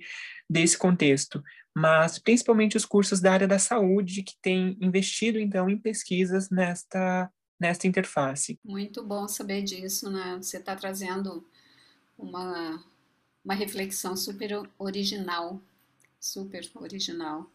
desse 0.50 0.78
contexto. 0.78 1.44
Mas 1.76 2.20
principalmente 2.20 2.78
os 2.78 2.86
cursos 2.86 3.20
da 3.20 3.32
área 3.32 3.48
da 3.48 3.60
saúde 3.60 4.24
que 4.24 4.36
têm 4.42 4.78
investido, 4.82 5.40
então, 5.40 5.70
em 5.70 5.78
pesquisas 5.78 6.50
nesta, 6.50 7.32
nesta 7.60 7.88
interface. 7.88 8.60
Muito 8.64 9.04
bom 9.04 9.28
saber 9.28 9.64
disso, 9.64 10.10
né? 10.10 10.38
Você 10.42 10.58
está 10.58 10.76
trazendo 10.76 11.46
uma, 12.18 12.84
uma 13.44 13.54
reflexão 13.54 14.16
super 14.16 14.68
original, 14.78 15.62
super 16.20 16.70
original. 16.76 17.50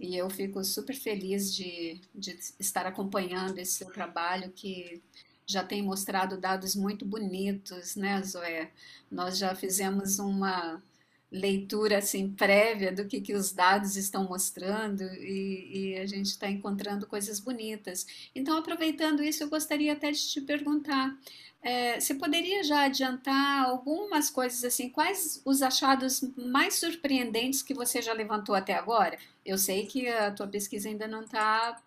E 0.00 0.16
eu 0.16 0.30
fico 0.30 0.64
super 0.64 0.96
feliz 0.96 1.54
de, 1.54 2.00
de 2.14 2.38
estar 2.58 2.86
acompanhando 2.86 3.58
esse 3.58 3.72
seu 3.72 3.92
trabalho 3.92 4.50
que 4.50 5.02
já 5.46 5.62
tem 5.62 5.82
mostrado 5.82 6.38
dados 6.38 6.74
muito 6.74 7.04
bonitos, 7.04 7.96
né, 7.96 8.22
Zoé? 8.22 8.70
Nós 9.10 9.36
já 9.36 9.54
fizemos 9.54 10.18
uma 10.18 10.82
leitura 11.30 11.98
assim 11.98 12.30
prévia 12.30 12.92
do 12.92 13.06
que, 13.06 13.20
que 13.20 13.34
os 13.34 13.52
dados 13.52 13.96
estão 13.96 14.24
mostrando 14.24 15.02
e, 15.02 15.92
e 15.92 15.96
a 15.98 16.06
gente 16.06 16.26
está 16.26 16.48
encontrando 16.48 17.06
coisas 17.06 17.38
bonitas. 17.38 18.06
Então, 18.34 18.58
aproveitando 18.58 19.22
isso, 19.22 19.42
eu 19.42 19.48
gostaria 19.48 19.92
até 19.92 20.10
de 20.10 20.28
te 20.28 20.40
perguntar 20.40 21.16
é, 21.62 22.00
você 22.00 22.14
poderia 22.14 22.64
já 22.64 22.84
adiantar 22.84 23.64
algumas 23.66 24.30
coisas 24.30 24.64
assim? 24.64 24.88
Quais 24.88 25.42
os 25.44 25.60
achados 25.60 26.22
mais 26.36 26.76
surpreendentes 26.76 27.62
que 27.62 27.74
você 27.74 28.00
já 28.00 28.12
levantou 28.14 28.54
até 28.54 28.74
agora? 28.74 29.18
Eu 29.44 29.58
sei 29.58 29.86
que 29.86 30.08
a 30.08 30.30
tua 30.30 30.46
pesquisa 30.48 30.88
ainda 30.88 31.06
não 31.06 31.22
está 31.22 31.78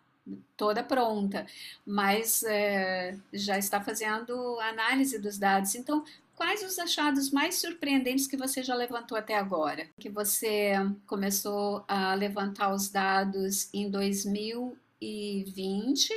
toda 0.56 0.84
pronta, 0.84 1.46
mas 1.86 2.44
é, 2.44 3.18
já 3.34 3.58
está 3.58 3.82
fazendo 3.82 4.60
análise 4.60 5.20
dos 5.20 5.38
dados. 5.38 5.76
Então, 5.76 6.06
quais 6.36 6.64
os 6.64 6.78
achados 6.80 7.32
mais 7.32 7.56
surpreendentes 7.56 8.28
que 8.28 8.38
você 8.38 8.64
já 8.64 8.76
levantou 8.76 9.18
até 9.18 9.36
agora? 9.36 9.88
Que 10.00 10.10
você 10.10 10.74
começou 11.06 11.84
a 11.88 12.14
levantar 12.14 12.74
os 12.74 12.90
dados 12.90 13.70
em 13.74 13.90
2020, 13.90 16.10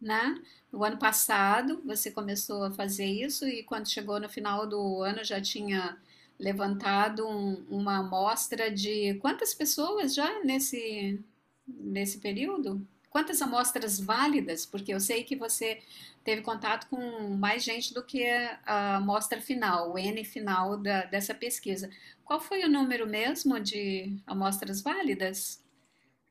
né? 0.00 0.40
No 0.72 0.84
ano 0.84 0.98
passado 0.98 1.80
você 1.84 2.10
começou 2.10 2.64
a 2.64 2.70
fazer 2.70 3.06
isso 3.06 3.46
e 3.46 3.62
quando 3.62 3.88
chegou 3.88 4.20
no 4.20 4.28
final 4.28 4.66
do 4.66 5.02
ano 5.02 5.24
já 5.24 5.40
tinha 5.40 5.96
levantado 6.38 7.26
um, 7.26 7.64
uma 7.68 7.98
amostra 7.98 8.70
de 8.70 9.14
quantas 9.14 9.54
pessoas 9.54 10.14
já 10.14 10.44
nesse, 10.44 11.20
nesse 11.66 12.18
período? 12.18 12.86
Quantas 13.18 13.42
amostras 13.42 13.98
válidas? 13.98 14.64
Porque 14.64 14.94
eu 14.94 15.00
sei 15.00 15.24
que 15.24 15.34
você 15.34 15.80
teve 16.22 16.40
contato 16.40 16.86
com 16.88 17.36
mais 17.36 17.64
gente 17.64 17.92
do 17.92 18.00
que 18.00 18.24
a 18.64 18.94
amostra 18.94 19.40
final, 19.40 19.92
o 19.92 19.98
N 19.98 20.24
final 20.24 20.76
da, 20.76 21.04
dessa 21.04 21.34
pesquisa. 21.34 21.90
Qual 22.24 22.40
foi 22.40 22.62
o 22.62 22.68
número 22.68 23.08
mesmo 23.08 23.58
de 23.58 24.16
amostras 24.24 24.82
válidas? 24.82 25.60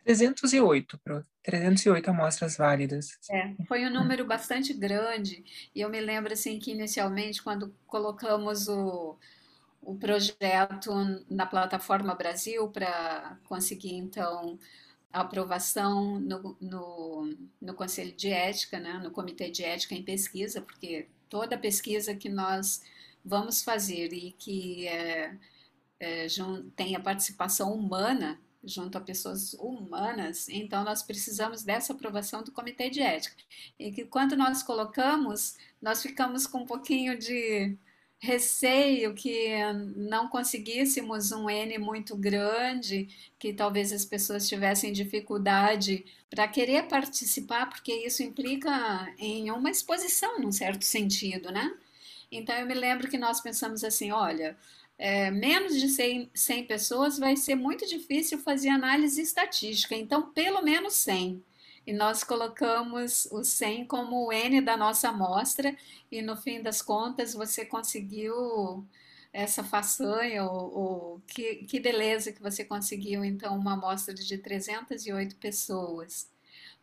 308, 0.06 0.98
Pro. 1.00 1.26
308 1.44 2.10
amostras 2.10 2.56
válidas. 2.56 3.20
É, 3.30 3.54
foi 3.68 3.86
um 3.86 3.90
número 3.90 4.26
bastante 4.26 4.72
grande. 4.72 5.44
E 5.76 5.82
eu 5.82 5.90
me 5.90 6.00
lembro 6.00 6.32
assim 6.32 6.58
que 6.58 6.72
inicialmente, 6.72 7.44
quando 7.44 7.76
colocamos 7.86 8.70
o, 8.70 9.18
o 9.82 9.94
projeto 9.98 10.94
na 11.30 11.46
plataforma 11.46 12.16
Brasil 12.16 12.70
para 12.70 13.38
conseguir 13.44 13.96
então 13.96 14.58
a 15.12 15.22
aprovação 15.22 16.20
no, 16.20 16.58
no, 16.60 17.38
no 17.62 17.74
Conselho 17.74 18.12
de 18.12 18.30
Ética, 18.30 18.80
né, 18.80 18.94
no 19.04 19.12
Comitê 19.12 19.50
de 19.50 19.64
Ética 19.64 19.96
em 19.96 20.04
Pesquisa, 20.04 20.62
porque 20.62 21.08
toda 21.30 21.58
pesquisa 21.58 22.16
que 22.16 22.30
nós 22.30 22.82
vamos 23.24 23.62
fazer 23.64 24.14
e 24.14 24.32
que 24.34 24.88
é, 24.88 25.36
é, 26.00 26.28
tem 26.76 26.96
a 26.96 27.00
participação 27.00 27.74
humana 27.74 28.40
junto 28.64 28.98
a 28.98 29.02
pessoas 29.02 29.54
humanas, 29.54 30.50
então 30.50 30.84
nós 30.84 31.02
precisamos 31.02 31.64
dessa 31.64 31.94
aprovação 31.94 32.44
do 32.44 32.52
comitê 32.52 32.90
de 32.90 33.02
ética. 33.02 33.42
E 33.80 33.92
que 33.92 34.06
quando 34.06 34.36
nós 34.36 34.62
colocamos, 34.62 35.56
nós 35.82 36.02
ficamos 36.02 36.46
com 36.46 36.60
um 36.60 36.66
pouquinho 36.66 37.18
de 37.18 37.78
receio 38.20 39.14
que 39.14 39.50
não 39.96 40.28
conseguíssemos 40.28 41.32
um 41.32 41.50
N 41.50 41.78
muito 41.78 42.16
grande, 42.16 43.08
que 43.38 43.54
talvez 43.54 43.92
as 43.94 44.06
pessoas 44.06 44.48
tivessem 44.48 44.92
dificuldade 44.92 46.04
para 46.30 46.48
querer 46.48 46.88
participar, 46.88 47.68
porque 47.68 47.94
isso 47.94 48.24
implica 48.24 49.14
em 49.20 49.52
uma 49.52 49.70
exposição, 49.70 50.40
num 50.40 50.52
certo 50.52 50.84
sentido, 50.84 51.52
né? 51.52 51.72
Então 52.32 52.56
eu 52.56 52.66
me 52.66 52.74
lembro 52.74 53.10
que 53.10 53.18
nós 53.18 53.40
pensamos 53.42 53.84
assim, 53.84 54.12
olha, 54.12 54.58
é, 54.98 55.30
menos 55.32 55.80
de 55.80 55.88
100, 55.90 56.30
100 56.34 56.66
pessoas, 56.66 57.20
vai 57.20 57.36
ser 57.36 57.56
muito 57.56 57.86
difícil 57.86 58.40
fazer 58.40 58.70
análise 58.70 59.22
estatística, 59.22 59.96
então 59.96 60.32
pelo 60.32 60.62
menos 60.62 60.94
100. 60.96 61.44
E 61.88 61.94
nós 61.94 62.22
colocamos 62.22 63.28
o 63.32 63.46
100 63.46 63.86
como 63.86 64.28
o 64.28 64.34
N 64.34 64.60
da 64.62 64.76
nossa 64.76 65.08
amostra, 65.08 65.74
e 66.12 66.22
no 66.22 66.36
fim 66.36 66.62
das 66.62 66.82
contas 66.82 67.34
você 67.34 67.66
conseguiu 67.66 68.86
essa 69.32 69.64
façanha, 69.64 70.44
ou, 70.44 70.78
ou 70.78 71.22
que, 71.26 71.66
que 71.66 71.80
beleza 71.80 72.34
que 72.34 72.42
você 72.42 72.66
conseguiu 72.66 73.24
então 73.24 73.58
uma 73.58 73.74
amostra 73.74 74.14
de 74.14 74.38
308 74.38 75.38
pessoas. 75.38 76.30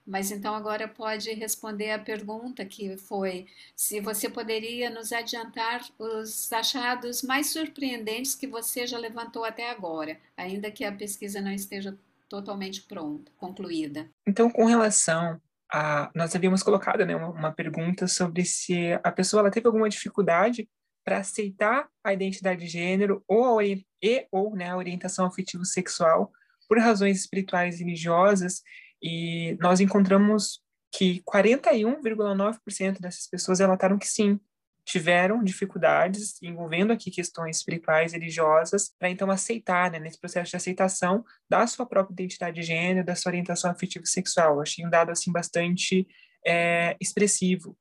Mas 0.06 0.30
então 0.30 0.54
agora 0.54 0.88
pode 0.88 1.30
responder 1.32 1.90
a 1.90 1.98
pergunta 1.98 2.64
que 2.64 2.96
foi 2.96 3.46
se 3.76 4.00
você 4.00 4.28
poderia 4.28 4.88
nos 4.90 5.12
adiantar 5.12 5.82
os 5.98 6.50
achados 6.52 7.22
mais 7.22 7.48
surpreendentes 7.48 8.34
que 8.34 8.46
você 8.46 8.86
já 8.86 8.98
levantou 8.98 9.44
até 9.44 9.70
agora, 9.70 10.18
ainda 10.36 10.70
que 10.70 10.84
a 10.84 10.92
pesquisa 10.92 11.40
não 11.40 11.52
esteja 11.52 11.96
totalmente 12.34 12.82
pronta, 12.82 13.30
concluída. 13.36 14.10
Então, 14.26 14.50
com 14.50 14.64
relação 14.64 15.40
a 15.72 16.10
nós 16.14 16.34
havíamos 16.34 16.62
colocado 16.62 17.04
né, 17.06 17.14
uma, 17.14 17.28
uma 17.28 17.52
pergunta 17.52 18.08
sobre 18.08 18.44
se 18.44 18.98
a 19.04 19.12
pessoa 19.12 19.40
ela 19.40 19.50
teve 19.50 19.66
alguma 19.66 19.88
dificuldade 19.88 20.68
para 21.04 21.18
aceitar 21.18 21.88
a 22.02 22.12
identidade 22.12 22.60
de 22.60 22.66
gênero 22.66 23.22
ou 23.28 23.58
a, 23.58 23.64
e 23.64 23.84
ou 24.32 24.56
né, 24.56 24.70
a 24.70 24.76
orientação 24.76 25.26
afetivo 25.26 25.64
sexual 25.64 26.32
por 26.68 26.78
razões 26.78 27.20
espirituais 27.20 27.76
e 27.76 27.84
religiosas 27.84 28.62
e 29.02 29.56
nós 29.60 29.80
encontramos 29.80 30.60
que 30.92 31.22
41,9% 31.22 33.00
dessas 33.00 33.28
pessoas 33.28 33.58
relataram 33.60 33.98
que 33.98 34.06
sim, 34.06 34.40
tiveram 34.84 35.42
dificuldades 35.42 36.40
envolvendo 36.42 36.92
aqui 36.92 37.10
questões 37.10 37.56
espirituais 37.56 38.12
religiosas 38.12 38.92
para 38.98 39.08
então 39.08 39.30
aceitar, 39.30 39.90
né, 39.90 39.98
nesse 39.98 40.20
processo 40.20 40.50
de 40.50 40.56
aceitação 40.56 41.24
da 41.48 41.66
sua 41.66 41.86
própria 41.86 42.12
identidade 42.12 42.60
de 42.60 42.66
gênero, 42.66 43.06
da 43.06 43.14
sua 43.14 43.30
orientação 43.30 43.70
afetiva 43.70 44.04
sexual. 44.04 44.60
achei 44.60 44.84
um 44.84 44.90
dado 44.90 45.10
assim 45.10 45.32
bastante 45.32 46.06
é, 46.46 46.96
expressivo. 47.00 47.76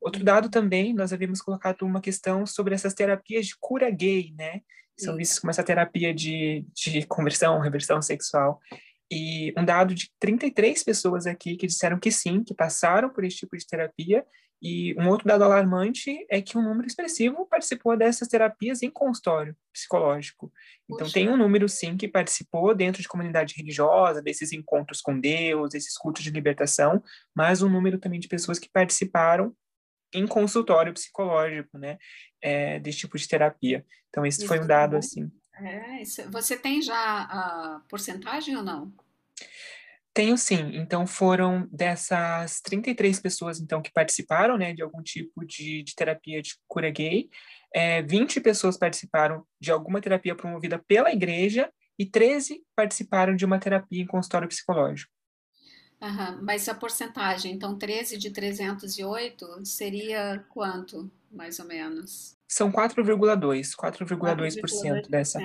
Outro 0.00 0.22
dado 0.22 0.50
também, 0.50 0.92
nós 0.92 1.12
havíamos 1.12 1.40
colocado 1.40 1.82
uma 1.82 2.00
questão 2.00 2.44
sobre 2.44 2.74
essas 2.74 2.92
terapias 2.92 3.46
de 3.46 3.56
cura 3.58 3.88
gay, 3.88 4.34
né? 4.36 4.60
São 4.98 5.16
vistas 5.16 5.38
como 5.38 5.50
essa 5.50 5.62
terapia 5.64 6.12
de, 6.12 6.66
de 6.74 7.06
conversão, 7.06 7.60
reversão 7.60 8.02
sexual. 8.02 8.60
E 9.10 9.52
um 9.56 9.64
dado 9.64 9.94
de 9.94 10.10
33 10.18 10.82
pessoas 10.82 11.26
aqui 11.26 11.56
que 11.56 11.66
disseram 11.66 11.98
que 11.98 12.10
sim, 12.10 12.42
que 12.42 12.54
passaram 12.54 13.10
por 13.10 13.24
esse 13.24 13.38
tipo 13.38 13.56
de 13.56 13.66
terapia. 13.66 14.24
E 14.62 14.94
um 14.96 15.08
outro 15.08 15.26
dado 15.26 15.42
alarmante 15.42 16.24
é 16.30 16.40
que 16.40 16.56
um 16.56 16.62
número 16.62 16.86
expressivo 16.86 17.44
participou 17.46 17.96
dessas 17.96 18.28
terapias 18.28 18.80
em 18.80 18.88
consultório 18.88 19.56
psicológico. 19.72 20.52
Então, 20.88 21.06
Puxa. 21.06 21.14
tem 21.14 21.28
um 21.28 21.36
número, 21.36 21.68
sim, 21.68 21.96
que 21.96 22.06
participou 22.06 22.72
dentro 22.72 23.02
de 23.02 23.08
comunidade 23.08 23.54
religiosa, 23.56 24.22
desses 24.22 24.52
encontros 24.52 25.00
com 25.00 25.18
Deus, 25.18 25.74
esses 25.74 25.98
cultos 25.98 26.22
de 26.22 26.30
libertação, 26.30 27.02
mas 27.34 27.60
um 27.60 27.68
número 27.68 27.98
também 27.98 28.20
de 28.20 28.28
pessoas 28.28 28.60
que 28.60 28.70
participaram 28.70 29.52
em 30.14 30.28
consultório 30.28 30.92
psicológico, 30.92 31.76
né, 31.76 31.98
é, 32.40 32.78
desse 32.78 32.98
tipo 32.98 33.18
de 33.18 33.26
terapia. 33.26 33.84
Então, 34.10 34.24
esse 34.24 34.40
isso 34.40 34.46
foi 34.46 34.60
um 34.60 34.66
dado, 34.66 34.96
assim. 34.96 35.28
É, 35.54 36.02
você 36.30 36.56
tem 36.56 36.80
já 36.80 36.94
a 36.94 37.82
porcentagem 37.88 38.56
ou 38.56 38.62
não? 38.62 38.92
Tenho 40.14 40.36
sim. 40.36 40.76
Então, 40.76 41.06
foram 41.06 41.66
dessas 41.72 42.60
33 42.60 43.18
pessoas, 43.18 43.60
então, 43.60 43.80
que 43.80 43.90
participaram, 43.90 44.58
né, 44.58 44.74
de 44.74 44.82
algum 44.82 45.02
tipo 45.02 45.44
de, 45.44 45.82
de 45.82 45.94
terapia 45.94 46.42
de 46.42 46.54
cura 46.68 46.90
gay, 46.90 47.30
é, 47.74 48.02
20 48.02 48.40
pessoas 48.40 48.76
participaram 48.76 49.46
de 49.58 49.70
alguma 49.70 50.00
terapia 50.00 50.34
promovida 50.34 50.78
pela 50.86 51.10
igreja 51.10 51.72
e 51.98 52.04
13 52.04 52.62
participaram 52.76 53.34
de 53.34 53.44
uma 53.44 53.58
terapia 53.58 54.02
em 54.02 54.06
consultório 54.06 54.48
psicológico. 54.48 55.10
Uhum, 56.02 56.42
mas 56.42 56.68
a 56.68 56.74
porcentagem, 56.74 57.54
então 57.54 57.78
13 57.78 58.18
de 58.18 58.30
308 58.30 59.64
seria 59.64 60.44
quanto, 60.48 61.08
mais 61.32 61.58
ou 61.58 61.66
menos? 61.66 62.36
São 62.46 62.70
4,2%, 62.70 63.74
4,2% 63.76 65.08
dessa. 65.08 65.40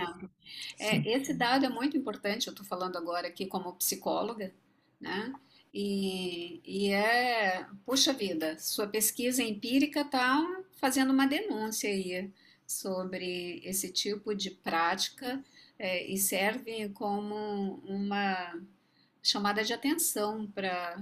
É, 0.78 0.98
esse 1.16 1.34
dado 1.34 1.66
é 1.66 1.70
muito 1.70 1.96
importante, 1.96 2.48
eu 2.48 2.52
estou 2.52 2.66
falando 2.66 2.98
agora 2.98 3.28
aqui 3.28 3.46
como 3.46 3.76
psicóloga, 3.76 4.54
né? 5.00 5.34
E, 5.74 6.62
e 6.66 6.92
é, 6.92 7.66
puxa 7.86 8.12
vida, 8.12 8.58
sua 8.60 8.88
pesquisa 8.88 9.44
empírica 9.44 10.02
está 10.02 10.44
fazendo 10.74 11.12
uma 11.12 11.28
denúncia 11.28 11.90
aí 11.90 12.32
sobre 12.66 13.62
esse 13.64 13.92
tipo 13.92 14.36
de 14.36 14.52
prática 14.52 15.44
é, 15.80 16.06
e 16.06 16.18
serve 16.18 16.90
como 16.90 17.82
uma 17.86 18.60
chamada 19.22 19.64
de 19.64 19.74
atenção 19.74 20.48
para 20.48 21.00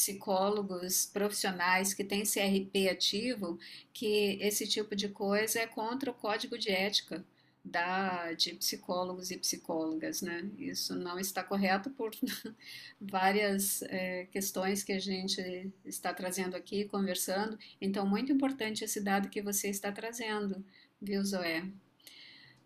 psicólogos 0.00 1.04
profissionais 1.04 1.92
que 1.92 2.02
têm 2.02 2.22
CRP 2.22 2.88
ativo 2.88 3.58
que 3.92 4.38
esse 4.40 4.66
tipo 4.66 4.96
de 4.96 5.10
coisa 5.10 5.60
é 5.60 5.66
contra 5.66 6.10
o 6.10 6.14
código 6.14 6.56
de 6.56 6.70
ética 6.70 7.22
da, 7.62 8.32
de 8.32 8.54
psicólogos 8.54 9.30
e 9.30 9.36
psicólogas, 9.36 10.22
né? 10.22 10.48
Isso 10.58 10.94
não 10.94 11.18
está 11.18 11.44
correto 11.44 11.90
por 11.90 12.12
várias 12.98 13.82
é, 13.82 14.24
questões 14.32 14.82
que 14.82 14.92
a 14.92 14.98
gente 14.98 15.70
está 15.84 16.14
trazendo 16.14 16.56
aqui, 16.56 16.86
conversando. 16.86 17.58
Então, 17.78 18.06
muito 18.06 18.32
importante 18.32 18.82
esse 18.82 19.02
dado 19.02 19.28
que 19.28 19.42
você 19.42 19.68
está 19.68 19.92
trazendo, 19.92 20.64
viu, 20.98 21.22
Zoé? 21.22 21.68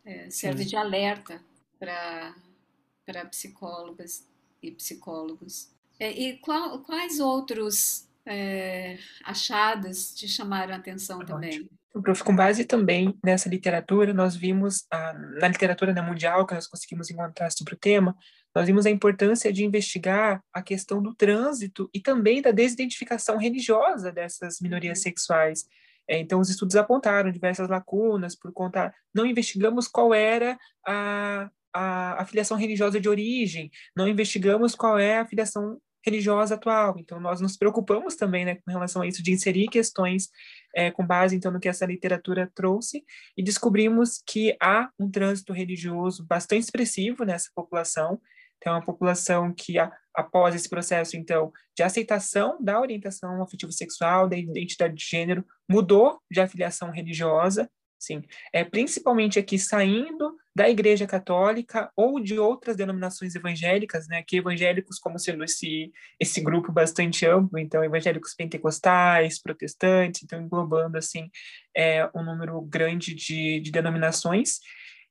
É, 0.04 0.30
serve 0.30 0.62
Sim. 0.62 0.68
de 0.68 0.76
alerta 0.76 1.42
para 1.80 3.24
psicólogas 3.28 4.24
e 4.62 4.70
psicólogos. 4.70 5.73
É, 5.98 6.10
e 6.10 6.38
qual, 6.38 6.80
quais 6.80 7.20
outros 7.20 8.08
é, 8.26 8.98
achados 9.24 10.14
te 10.14 10.28
chamaram 10.28 10.74
a 10.74 10.76
atenção 10.76 11.24
também? 11.24 11.68
Prof, 12.02 12.24
com 12.24 12.34
base 12.34 12.64
também 12.64 13.16
nessa 13.22 13.48
literatura, 13.48 14.12
nós 14.12 14.34
vimos, 14.34 14.84
a, 14.90 15.12
na 15.12 15.46
literatura 15.46 15.92
né, 15.92 16.02
mundial 16.02 16.44
que 16.44 16.54
nós 16.54 16.66
conseguimos 16.66 17.08
encontrar 17.08 17.50
sobre 17.50 17.74
o 17.74 17.78
tema, 17.78 18.16
nós 18.54 18.66
vimos 18.66 18.86
a 18.86 18.90
importância 18.90 19.52
de 19.52 19.64
investigar 19.64 20.42
a 20.52 20.62
questão 20.62 21.00
do 21.02 21.14
trânsito 21.14 21.88
e 21.94 22.00
também 22.00 22.42
da 22.42 22.50
desidentificação 22.50 23.36
religiosa 23.36 24.10
dessas 24.10 24.60
minorias 24.60 24.98
uhum. 24.98 25.02
sexuais. 25.02 25.66
É, 26.08 26.18
então, 26.18 26.40
os 26.40 26.50
estudos 26.50 26.76
apontaram 26.76 27.30
diversas 27.30 27.68
lacunas 27.68 28.34
por 28.34 28.52
conta. 28.52 28.92
Não 29.14 29.24
investigamos 29.24 29.88
qual 29.88 30.12
era 30.12 30.58
a, 30.86 31.48
a, 31.74 32.22
a 32.22 32.24
filiação 32.24 32.56
religiosa 32.56 33.00
de 33.00 33.08
origem, 33.08 33.70
não 33.96 34.06
investigamos 34.06 34.74
qual 34.74 34.98
é 34.98 35.18
a 35.18 35.26
filiação 35.26 35.78
religiosa 36.04 36.54
atual. 36.54 36.96
Então, 36.98 37.18
nós 37.18 37.40
nos 37.40 37.56
preocupamos 37.56 38.14
também 38.14 38.44
né, 38.44 38.56
com 38.56 38.70
relação 38.70 39.02
a 39.02 39.06
isso, 39.06 39.22
de 39.22 39.32
inserir 39.32 39.68
questões 39.68 40.28
é, 40.74 40.90
com 40.90 41.04
base, 41.04 41.34
então, 41.34 41.50
no 41.50 41.58
que 41.58 41.68
essa 41.68 41.86
literatura 41.86 42.50
trouxe, 42.54 43.02
e 43.36 43.42
descobrimos 43.42 44.22
que 44.26 44.54
há 44.60 44.90
um 44.98 45.10
trânsito 45.10 45.52
religioso 45.52 46.24
bastante 46.26 46.62
expressivo 46.62 47.24
nessa 47.24 47.48
população. 47.54 48.20
Então, 48.58 48.74
é 48.74 48.76
uma 48.76 48.84
população 48.84 49.52
que, 49.52 49.78
a, 49.78 49.90
após 50.14 50.54
esse 50.54 50.68
processo, 50.68 51.16
então, 51.16 51.50
de 51.76 51.82
aceitação 51.82 52.58
da 52.62 52.78
orientação 52.78 53.42
afetivo-sexual, 53.42 54.28
da 54.28 54.36
identidade 54.36 54.94
de 54.94 55.04
gênero, 55.04 55.44
mudou 55.68 56.20
de 56.30 56.40
afiliação 56.40 56.90
religiosa, 56.90 57.68
sim, 58.04 58.22
é, 58.52 58.64
principalmente 58.64 59.38
aqui 59.38 59.58
saindo 59.58 60.36
da 60.54 60.68
Igreja 60.68 61.06
Católica 61.06 61.90
ou 61.96 62.20
de 62.20 62.38
outras 62.38 62.76
denominações 62.76 63.34
evangélicas, 63.34 64.06
né, 64.06 64.22
que 64.22 64.36
evangélicos 64.36 64.98
como 64.98 65.18
sendo 65.18 65.42
esse 65.42 65.92
esse 66.20 66.40
grupo 66.40 66.70
bastante 66.70 67.26
amplo, 67.26 67.58
então 67.58 67.82
evangélicos 67.82 68.34
pentecostais, 68.34 69.40
protestantes, 69.40 70.22
então 70.22 70.40
englobando 70.40 70.96
assim 70.96 71.28
é, 71.76 72.08
um 72.14 72.22
número 72.22 72.60
grande 72.62 73.14
de, 73.14 73.60
de 73.60 73.70
denominações. 73.70 74.60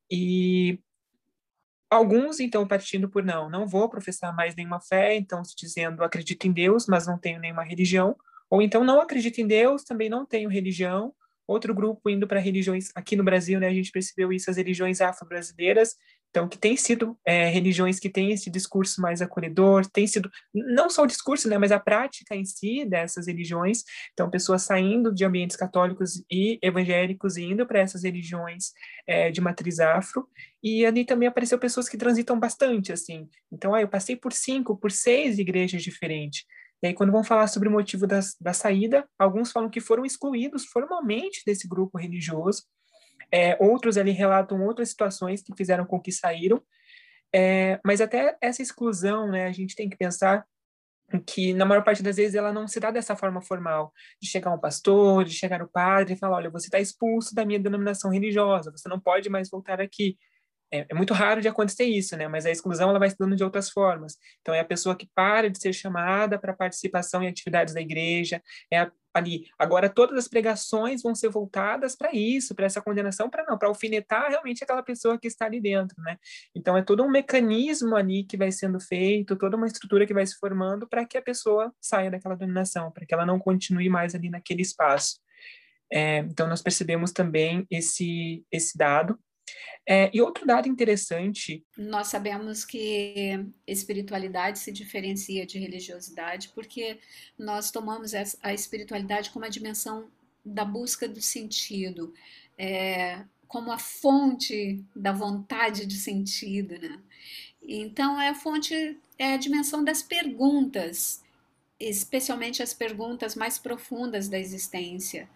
E 0.10 0.80
alguns 1.90 2.40
então 2.40 2.68
partindo 2.68 3.10
por 3.10 3.24
não, 3.24 3.50
não 3.50 3.68
vou 3.68 3.90
professar 3.90 4.34
mais 4.36 4.56
nenhuma 4.56 4.80
fé, 4.80 5.16
então 5.16 5.44
se 5.44 5.56
dizendo 5.58 6.04
acredito 6.04 6.46
em 6.48 6.54
Deus, 6.54 6.88
mas 6.88 7.06
não 7.06 7.18
tenho 7.18 7.40
nenhuma 7.40 7.64
religião, 7.64 8.16
ou 8.50 8.62
então 8.62 8.84
não 8.84 9.02
acredito 9.02 9.40
em 9.40 9.48
Deus, 9.48 9.84
também 9.84 10.10
não 10.10 10.26
tenho 10.26 10.50
religião, 10.50 11.14
Outro 11.48 11.74
grupo 11.74 12.10
indo 12.10 12.28
para 12.28 12.40
religiões, 12.40 12.90
aqui 12.96 13.16
no 13.16 13.24
Brasil, 13.24 13.60
né, 13.60 13.68
a 13.68 13.74
gente 13.74 13.92
percebeu 13.92 14.32
isso, 14.32 14.50
as 14.50 14.58
religiões 14.58 15.02
afro-brasileiras, 15.02 15.96
então, 16.34 16.50
que 16.50 16.58
tem 16.58 16.76
sido 16.76 17.16
é, 17.24 17.48
religiões 17.48 18.00
que 18.00 18.10
têm 18.10 18.32
esse 18.32 18.50
discurso 18.50 19.00
mais 19.00 19.22
acolhedor, 19.22 19.86
tem 19.86 20.08
sido, 20.08 20.32
não 20.52 20.90
só 20.90 21.04
o 21.04 21.08
discurso, 21.08 21.48
né, 21.48 21.60
mas 21.60 21.72
a 21.72 21.80
prática 21.80 22.36
em 22.36 22.44
si 22.44 22.86
dessas 22.86 23.28
religiões, 23.28 23.84
então, 24.14 24.32
pessoas 24.32 24.64
saindo 24.64 25.14
de 25.14 25.24
ambientes 25.24 25.56
católicos 25.56 26.24
e 26.32 26.58
evangélicos 26.60 27.38
e 27.38 27.44
indo 27.44 27.68
para 27.68 27.82
essas 27.82 28.04
religiões 28.04 28.72
é, 29.06 29.30
de 29.30 29.42
matriz 29.42 29.80
afro, 29.80 30.28
e 30.64 30.84
ali 30.88 31.06
também 31.06 31.28
apareceu 31.28 31.60
pessoas 31.60 31.88
que 31.88 31.98
transitam 31.98 32.40
bastante, 32.40 32.92
assim, 32.92 33.30
então, 33.52 33.76
ah, 33.76 33.82
eu 33.82 33.88
passei 33.88 34.16
por 34.16 34.34
cinco, 34.34 34.76
por 34.76 34.92
seis 34.92 35.38
igrejas 35.38 35.84
diferentes, 35.84 36.46
e 36.84 36.88
aí, 36.88 36.94
quando 36.94 37.14
vão 37.14 37.24
falar 37.24 37.48
sobre 37.48 37.70
o 37.70 37.72
motivo 37.72 38.06
da, 38.06 38.20
da 38.42 38.52
saída, 38.52 39.08
alguns 39.18 39.54
falam 39.54 39.70
que 39.70 39.80
foram 39.80 40.06
excluídos 40.06 40.66
formalmente 40.66 41.42
desse 41.46 41.66
grupo 41.66 41.98
religioso, 41.98 42.64
é, 43.32 43.58
outros 43.64 43.98
ali 43.98 44.12
relatam 44.12 44.62
outras 44.62 44.90
situações 44.90 45.42
que 45.42 45.56
fizeram 45.56 45.86
com 45.86 45.98
que 45.98 46.12
saíram, 46.12 46.62
é, 47.34 47.80
mas 47.86 48.02
até 48.02 48.38
essa 48.42 48.62
exclusão, 48.62 49.32
né, 49.32 49.46
a 49.46 49.52
gente 49.54 49.76
tem 49.78 49.90
que 49.90 49.96
pensar 49.96 50.46
que 51.26 51.54
na 51.54 51.64
maior 51.64 51.86
parte 51.86 52.04
das 52.04 52.18
vezes 52.18 52.36
ela 52.36 52.52
não 52.52 52.68
se 52.68 52.82
dá 52.82 52.92
dessa 52.92 53.16
forma 53.16 53.42
formal, 53.42 53.94
de 54.22 54.28
chegar 54.28 54.52
um 54.52 54.60
pastor, 54.60 55.24
de 55.24 55.32
chegar 55.32 55.62
o 55.62 55.70
padre 55.70 56.16
e 56.16 56.18
falar, 56.18 56.36
olha, 56.36 56.50
você 56.50 56.68
está 56.68 56.82
expulso 56.82 57.34
da 57.34 57.46
minha 57.46 57.60
denominação 57.60 58.12
religiosa, 58.12 58.72
você 58.72 58.90
não 58.90 59.00
pode 59.00 59.30
mais 59.30 59.50
voltar 59.50 59.80
aqui 59.80 60.18
é, 60.74 60.88
é, 60.90 60.96
muito 60.96 61.14
raro 61.14 61.40
de 61.40 61.48
acontecer 61.48 61.84
isso, 61.84 62.18
né? 62.18 62.28
Mas 62.28 62.48
a 62.48 62.52
exclusão 62.52 62.90
ela 62.90 62.98
vai 62.98 63.08
se 63.08 63.16
dando 63.20 63.36
de 63.36 63.44
outras 63.44 63.70
formas. 63.70 64.18
Então 64.42 64.56
é 64.56 64.60
a 64.60 64.66
pessoa 64.66 64.96
que 64.96 65.08
para 65.14 65.48
de 65.48 65.60
ser 65.60 65.72
chamada 65.72 66.40
para 66.40 66.52
participação 66.52 67.22
em 67.22 67.28
atividades 67.28 67.76
da 67.76 67.82
igreja, 67.82 68.42
é 68.72 68.80
a, 68.80 68.92
ali. 69.14 69.46
Agora 69.60 69.88
todas 69.88 70.18
as 70.18 70.28
pregações 70.28 71.04
vão 71.04 71.14
ser 71.14 71.30
voltadas 71.30 71.96
para 71.96 72.12
isso, 72.12 72.56
para 72.56 72.66
essa 72.66 72.82
condenação, 72.82 73.30
para 73.30 73.46
não, 73.46 73.56
para 73.56 73.68
alfinetar 73.68 74.30
realmente 74.30 74.64
aquela 74.64 74.82
pessoa 74.82 75.20
que 75.20 75.28
está 75.28 75.46
ali 75.46 75.62
dentro, 75.62 75.96
né? 76.02 76.18
Então 76.56 76.76
é 76.76 76.82
todo 76.82 77.04
um 77.04 77.10
mecanismo 77.10 77.96
ali 77.96 78.24
que 78.24 78.36
vai 78.36 78.52
sendo 78.52 78.80
feito, 78.80 79.36
toda 79.36 79.56
uma 79.56 79.68
estrutura 79.68 80.08
que 80.08 80.14
vai 80.14 80.26
se 80.26 80.36
formando 80.40 80.88
para 80.88 81.06
que 81.06 81.20
a 81.20 81.22
pessoa 81.22 81.72
saia 81.80 82.10
daquela 82.10 82.36
dominação, 82.36 82.92
para 82.92 83.06
que 83.06 83.14
ela 83.14 83.28
não 83.28 83.38
continue 83.38 83.90
mais 83.90 84.16
ali 84.16 84.28
naquele 84.28 84.64
espaço. 84.64 85.20
É, 85.92 86.20
então 86.20 86.48
nós 86.48 86.64
percebemos 86.64 87.12
também 87.12 87.68
esse 87.70 88.44
esse 88.52 88.76
dado 88.76 89.20
é, 89.86 90.10
e 90.14 90.22
outro 90.22 90.46
dado 90.46 90.68
interessante. 90.68 91.64
Nós 91.78 92.08
sabemos 92.08 92.64
que 92.64 93.46
espiritualidade 93.68 94.60
se 94.60 94.72
diferencia 94.72 95.46
de 95.46 95.60
religiosidade 95.60 96.50
porque 96.56 97.00
nós 97.38 97.72
tomamos 97.72 98.14
a 98.42 98.54
espiritualidade 98.54 99.30
como 99.30 99.46
uma 99.46 99.52
dimensão 99.52 100.08
da 100.46 100.66
busca 100.66 101.08
do 101.08 101.22
sentido, 101.22 102.14
é, 102.58 103.24
como 103.48 103.72
a 103.72 103.78
fonte 103.78 104.84
da 104.96 105.12
vontade 105.12 105.86
de 105.86 105.96
sentido, 105.96 106.78
né? 106.80 107.00
Então 107.62 108.20
é 108.20 108.30
a 108.30 108.36
fonte, 108.36 108.98
é 109.18 109.34
a 109.34 109.38
dimensão 109.38 109.84
das 109.84 110.02
perguntas, 110.02 111.23
especialmente 111.90 112.64
as 112.64 112.74
perguntas 112.74 113.36
mais 113.36 113.58
profundas 113.58 114.28
da 114.28 114.40
existência. 114.40 115.28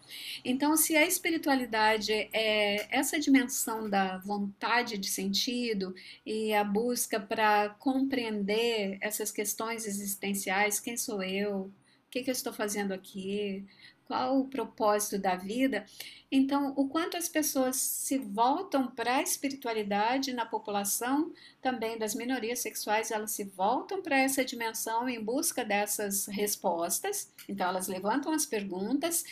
Então, 0.44 0.76
se 0.78 0.96
a 0.96 1.06
espiritualidade 1.06 2.12
é 2.12 2.88
essa 2.96 3.20
dimensão 3.20 3.90
da 3.90 4.18
vontade 4.20 4.98
de 4.98 5.08
sentido 5.08 5.94
e 6.26 6.54
a 6.54 6.64
busca 6.64 7.20
para 7.20 7.70
compreender 7.80 8.98
essas 9.02 9.32
questões 9.32 9.86
existenciais, 9.86 10.80
quem 10.80 10.96
sou 10.98 11.22
eu, 11.22 11.72
o 12.08 12.10
que, 12.10 12.24
que 12.24 12.30
eu 12.30 12.34
estou 12.34 12.54
fazendo 12.54 12.94
aqui, 12.94 13.66
qual 14.08 14.40
o 14.40 14.48
propósito 14.48 15.20
da 15.20 15.36
vida. 15.36 15.86
Então, 16.32 16.74
o 16.78 16.88
quanto 16.88 17.18
as 17.18 17.28
pessoas 17.28 17.76
se 17.76 18.18
voltam 18.18 18.88
para 18.88 19.18
a 19.18 19.22
espiritualidade 19.22 20.34
na 20.34 20.46
população, 20.46 21.34
também 21.62 21.98
das 21.98 22.16
minorias 22.16 22.60
sexuais, 22.60 23.12
elas 23.12 23.32
se 23.32 23.44
voltam 23.44 24.02
para 24.02 24.18
essa 24.18 24.44
dimensão 24.44 25.08
em 25.10 25.22
busca 25.22 25.64
dessas 25.64 26.26
respostas. 26.28 27.32
Então, 27.48 27.68
elas 27.68 27.88
levantam 27.88 28.32
as 28.32 28.46
perguntas 28.46 29.26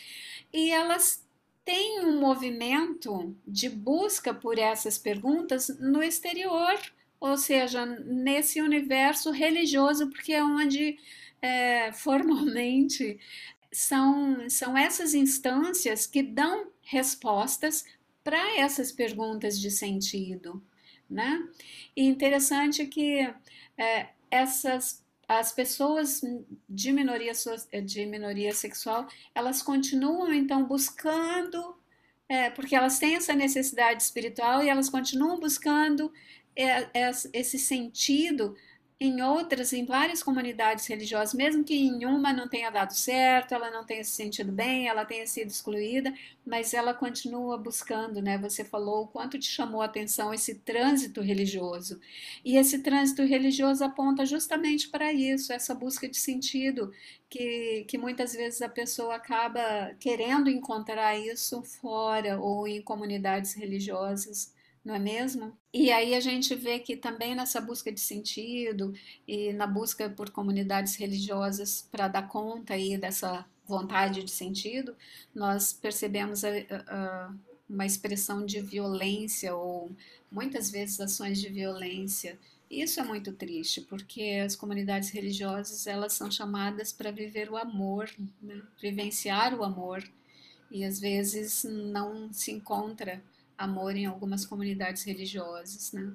e 0.52 0.70
elas 0.70 1.26
têm 1.64 2.02
um 2.02 2.20
movimento 2.20 3.36
de 3.48 3.70
busca 3.70 4.34
por 4.34 4.60
essas 4.60 4.98
perguntas 4.98 5.70
no 5.80 6.04
exterior, 6.04 6.78
ou 7.20 7.38
seja, 7.38 7.86
nesse 7.86 8.62
universo 8.62 9.32
religioso, 9.32 10.10
porque 10.10 10.34
é 10.34 10.44
onde 10.44 11.00
é, 11.46 11.92
formalmente 11.92 13.20
são, 13.72 14.50
são 14.50 14.76
essas 14.76 15.14
instâncias 15.14 16.08
que 16.08 16.24
dão 16.24 16.72
respostas 16.82 17.86
para 18.24 18.60
essas 18.60 18.92
perguntas 18.92 19.60
de 19.60 19.70
sentido, 19.70 20.64
né? 21.08 21.48
E 21.96 22.04
interessante 22.04 22.88
que 22.88 23.32
é, 23.78 24.10
essas 24.32 25.06
as 25.28 25.52
pessoas 25.52 26.22
de 26.70 26.92
minoria 26.92 27.32
de 27.84 28.06
minoria 28.06 28.54
sexual 28.54 29.08
elas 29.34 29.60
continuam 29.64 30.32
então 30.32 30.64
buscando 30.66 31.76
é, 32.30 32.52
porque 32.52 32.76
elas 32.76 33.00
têm 33.00 33.16
essa 33.16 33.34
necessidade 33.34 34.04
espiritual 34.04 34.64
e 34.64 34.70
elas 34.70 34.88
continuam 34.88 35.40
buscando 35.40 36.14
é, 36.56 36.88
esse 37.34 37.58
sentido 37.58 38.56
em 39.00 39.22
outras, 39.22 39.74
em 39.74 39.86
várias 39.86 40.24
comunidades 40.24 40.88
religiosas, 40.88 41.34
mesmo 41.34 41.66
que 41.66 41.74
em 41.76 42.06
uma 42.06 42.32
não 42.32 42.48
tenha 42.48 42.70
dado 42.70 42.94
certo, 42.94 43.54
ela 43.54 43.70
não 43.70 43.86
tenha 43.86 44.04
se 44.06 44.12
sentido 44.12 44.52
bem, 44.54 44.88
ela 44.88 45.04
tenha 45.06 45.28
sido 45.28 45.50
excluída, 45.50 46.14
mas 46.46 46.74
ela 46.74 46.94
continua 46.94 47.58
buscando, 47.58 48.22
né? 48.22 48.38
Você 48.38 48.64
falou 48.64 49.04
o 49.04 49.08
quanto 49.08 49.38
te 49.38 49.48
chamou 49.48 49.82
a 49.82 49.86
atenção 49.86 50.34
esse 50.34 50.56
trânsito 50.56 51.20
religioso. 51.22 52.00
E 52.44 52.56
esse 52.58 52.80
trânsito 52.80 53.24
religioso 53.24 53.84
aponta 53.84 54.26
justamente 54.26 54.88
para 54.88 55.12
isso, 55.12 55.52
essa 55.52 55.76
busca 55.76 56.08
de 56.08 56.18
sentido, 56.18 56.94
que, 57.30 57.84
que 57.90 57.98
muitas 57.98 58.34
vezes 58.34 58.62
a 58.62 58.70
pessoa 58.70 59.16
acaba 59.16 59.94
querendo 60.00 60.50
encontrar 60.50 61.18
isso 61.18 61.62
fora 61.64 62.40
ou 62.40 62.66
em 62.66 62.82
comunidades 62.82 63.54
religiosas 63.54 64.55
não 64.86 64.94
é 64.94 65.00
mesmo? 65.00 65.52
E 65.74 65.92
aí 65.92 66.14
a 66.14 66.20
gente 66.20 66.54
vê 66.54 66.78
que 66.78 66.96
também 66.96 67.34
nessa 67.34 67.60
busca 67.60 67.92
de 67.92 68.00
sentido 68.00 68.94
e 69.28 69.52
na 69.52 69.66
busca 69.66 70.08
por 70.08 70.30
comunidades 70.30 70.96
religiosas 70.96 71.88
para 71.92 72.08
dar 72.08 72.30
conta 72.30 72.76
aí 72.76 72.96
dessa 72.96 73.44
vontade 73.66 74.24
de 74.24 74.30
sentido, 74.30 74.96
nós 75.34 75.74
percebemos 75.74 76.44
a, 76.44 76.50
a, 76.88 77.34
uma 77.68 77.84
expressão 77.84 78.46
de 78.46 78.62
violência 78.62 79.56
ou 79.56 79.92
muitas 80.32 80.70
vezes 80.70 81.02
ações 81.02 81.42
de 81.42 81.50
violência. 81.50 82.38
Isso 82.70 83.00
é 83.00 83.04
muito 83.04 83.34
triste, 83.34 83.82
porque 83.82 84.40
as 84.46 84.56
comunidades 84.56 85.10
religiosas 85.10 85.88
elas 85.88 86.14
são 86.14 86.30
chamadas 86.30 86.94
para 86.94 87.10
viver 87.10 87.50
o 87.50 87.58
amor, 87.58 88.08
né? 88.40 88.62
vivenciar 88.80 89.58
o 89.58 89.64
amor, 89.64 90.04
e 90.70 90.84
às 90.84 91.00
vezes 91.00 91.64
não 91.64 92.32
se 92.32 92.52
encontra 92.52 93.22
amor 93.58 93.96
em 93.96 94.06
algumas 94.06 94.46
comunidades 94.46 95.04
religiosas, 95.04 95.92
né? 95.94 96.14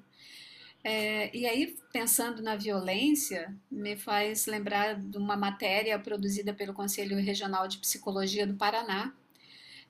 É, 0.82 1.34
e 1.36 1.46
aí, 1.46 1.76
pensando 1.92 2.42
na 2.42 2.56
violência, 2.56 3.54
me 3.70 3.96
faz 3.96 4.46
lembrar 4.46 4.98
de 4.98 5.18
uma 5.18 5.36
matéria 5.36 5.98
produzida 5.98 6.54
pelo 6.54 6.72
Conselho 6.72 7.16
Regional 7.18 7.68
de 7.68 7.78
Psicologia 7.78 8.46
do 8.46 8.54
Paraná. 8.54 9.12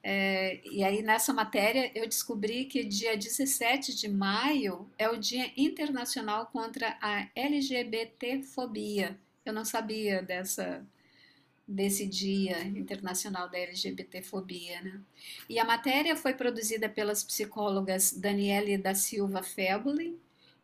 É, 0.03 0.61
e 0.65 0.83
aí, 0.83 1.03
nessa 1.03 1.33
matéria, 1.33 1.93
eu 1.95 2.09
descobri 2.09 2.65
que 2.65 2.83
dia 2.85 3.17
17 3.17 3.95
de 3.95 4.09
maio 4.09 4.91
é 4.99 5.09
o 5.09 5.17
Dia 5.17 5.53
Internacional 5.57 6.47
contra 6.47 6.97
a 7.01 7.29
LGBTfobia. 7.37 9.17
Eu 9.45 9.53
não 9.53 9.65
sabia 9.65 10.23
dessa, 10.23 10.85
desse 11.71 12.05
Dia 12.07 12.63
Internacional 12.65 13.49
da 13.49 13.59
LGBTfobia. 13.59 14.83
Né? 14.83 15.01
E 15.49 15.59
a 15.59 15.65
matéria 15.65 16.17
foi 16.17 16.35
produzida 16.35 16.89
pelas 16.89 17.23
psicólogas 17.23 18.13
Daniele 18.13 18.77
da 18.77 18.95
Silva 18.95 19.43
Feboli 19.43 20.19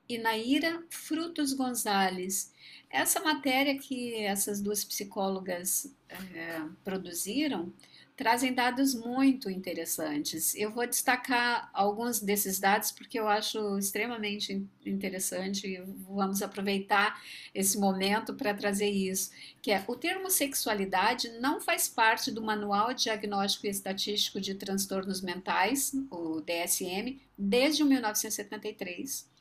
e 0.09 0.19
Naira 0.19 0.83
Frutos 0.91 1.53
Gonzalez. 1.53 2.53
Essa 2.91 3.21
matéria 3.21 3.79
que 3.79 4.15
essas 4.17 4.61
duas 4.61 4.85
psicólogas 4.85 5.95
é, 6.09 6.63
produziram 6.83 7.73
trazem 8.17 8.55
dados 8.55 8.95
muito 8.95 9.51
interessantes. 9.51 10.55
Eu 10.55 10.71
vou 10.71 10.87
destacar 10.87 11.69
alguns 11.73 12.19
desses 12.19 12.59
dados 12.59 12.91
porque 12.91 13.21
eu 13.21 13.29
acho 13.29 13.79
extremamente 13.79 14.67
interessante 14.85 15.67
e 15.67 15.83
vamos 16.09 16.41
aproveitar 16.41 17.21
esse 17.55 17.79
momento 17.79 18.35
para 18.35 18.55
trazer 18.55 18.89
isso, 18.89 19.31
que 19.61 19.71
é 19.71 19.85
o 19.87 19.95
termo 19.95 20.31
sexualidade 20.31 21.29
não 21.41 21.61
faz 21.61 21.89
parte 21.89 22.31
do 22.31 22.43
Manual 22.43 22.95
Diagnóstico 22.95 23.67
e 23.67 23.71
Estatístico 23.71 24.41
de 24.41 24.55
Transtornos 24.55 25.21
Mentais, 25.21 25.93
o 26.11 26.41
DSM, 26.41 27.21
desde 27.37 27.85
1973 27.85 29.36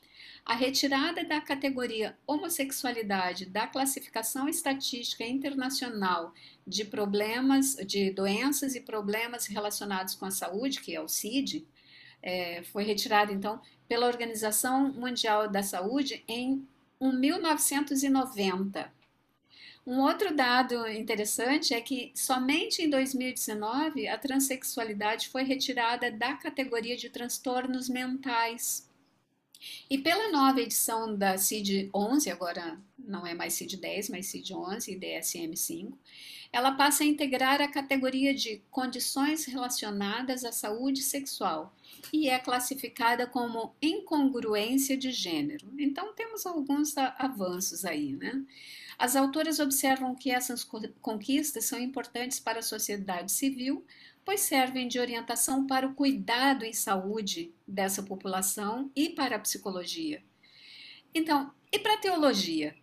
a 0.45 0.53
retirada 0.53 1.23
da 1.23 1.41
categoria 1.41 2.15
homossexualidade 2.27 3.47
da 3.47 3.65
classificação 3.65 4.47
estatística 4.47 5.25
internacional 5.25 6.34
de 6.67 6.86
problemas, 6.86 7.75
de 7.75 8.12
doenças 8.12 8.75
e 8.75 8.81
problemas 8.81 9.47
relacionados 9.47 10.13
com 10.13 10.25
a 10.25 10.31
saúde, 10.31 10.81
que 10.81 10.95
é 10.95 11.01
o 11.01 11.08
CID, 11.08 11.65
é, 12.21 12.62
foi 12.71 12.84
retirada 12.84 13.31
então 13.31 13.60
pela 13.88 14.05
Organização 14.05 14.91
Mundial 14.93 15.49
da 15.49 15.63
Saúde 15.63 16.23
em 16.27 16.67
1990. 17.01 18.93
Um 19.86 19.99
outro 19.99 20.36
dado 20.36 20.88
interessante 20.88 21.73
é 21.73 21.81
que 21.81 22.12
somente 22.15 22.81
em 22.81 22.89
2019 22.89 24.08
a 24.08 24.17
transexualidade 24.17 25.29
foi 25.29 25.43
retirada 25.43 26.12
da 26.12 26.34
categoria 26.34 26.97
de 26.97 27.10
transtornos 27.10 27.88
mentais. 27.88 28.89
E 29.89 29.97
pela 29.97 30.32
nova 30.32 30.62
edição 30.62 31.15
da 31.15 31.38
CID 31.38 31.89
11, 31.93 32.30
agora 32.30 32.80
não 32.97 33.25
é 33.25 33.34
mais 33.34 33.54
CID 33.54 33.78
10, 33.78 34.10
mas 34.10 34.28
CID 34.28 34.54
11 34.54 34.91
e 34.91 34.95
DSM 34.97 35.56
5, 35.56 35.97
ela 36.51 36.71
passa 36.71 37.04
a 37.04 37.08
integrar 37.08 37.62
a 37.62 37.67
categoria 37.67 38.34
de 38.34 38.62
condições 38.71 39.45
relacionadas 39.45 40.45
à 40.45 40.51
saúde 40.51 41.01
sexual 41.01 41.75
e 42.13 42.30
é 42.30 42.39
classificada 42.39 43.28
como 43.28 43.75
incongruência 43.82 44.95
de 44.95 45.12
gênero. 45.12 45.67
Então 45.78 46.13
temos 46.13 46.45
alguns 46.45 46.97
avanços 46.97 47.84
aí, 47.84 48.13
né? 48.13 48.41
As 48.97 49.15
autoras 49.17 49.60
observam 49.60 50.15
que 50.15 50.32
essas 50.32 50.63
conquistas 51.01 51.65
são 51.65 51.78
importantes 51.78 52.39
para 52.39 52.60
a 52.60 52.63
sociedade 52.63 53.32
civil, 53.32 53.86
pois 54.25 54.41
servem 54.41 54.88
de 54.88 54.99
orientação 54.99 55.67
para 55.67 55.88
o 55.88 55.93
cuidado 55.93 56.65
em 56.65 56.73
saúde 56.73 57.53
dessa 57.67 58.01
população 58.01 58.91
e 58.95 59.09
para 59.09 59.35
a 59.35 59.39
psicologia. 59.39 60.23
Então, 61.13 61.53
e 61.71 61.77
para 61.77 61.93
a 61.93 61.99
teologia? 61.99 62.75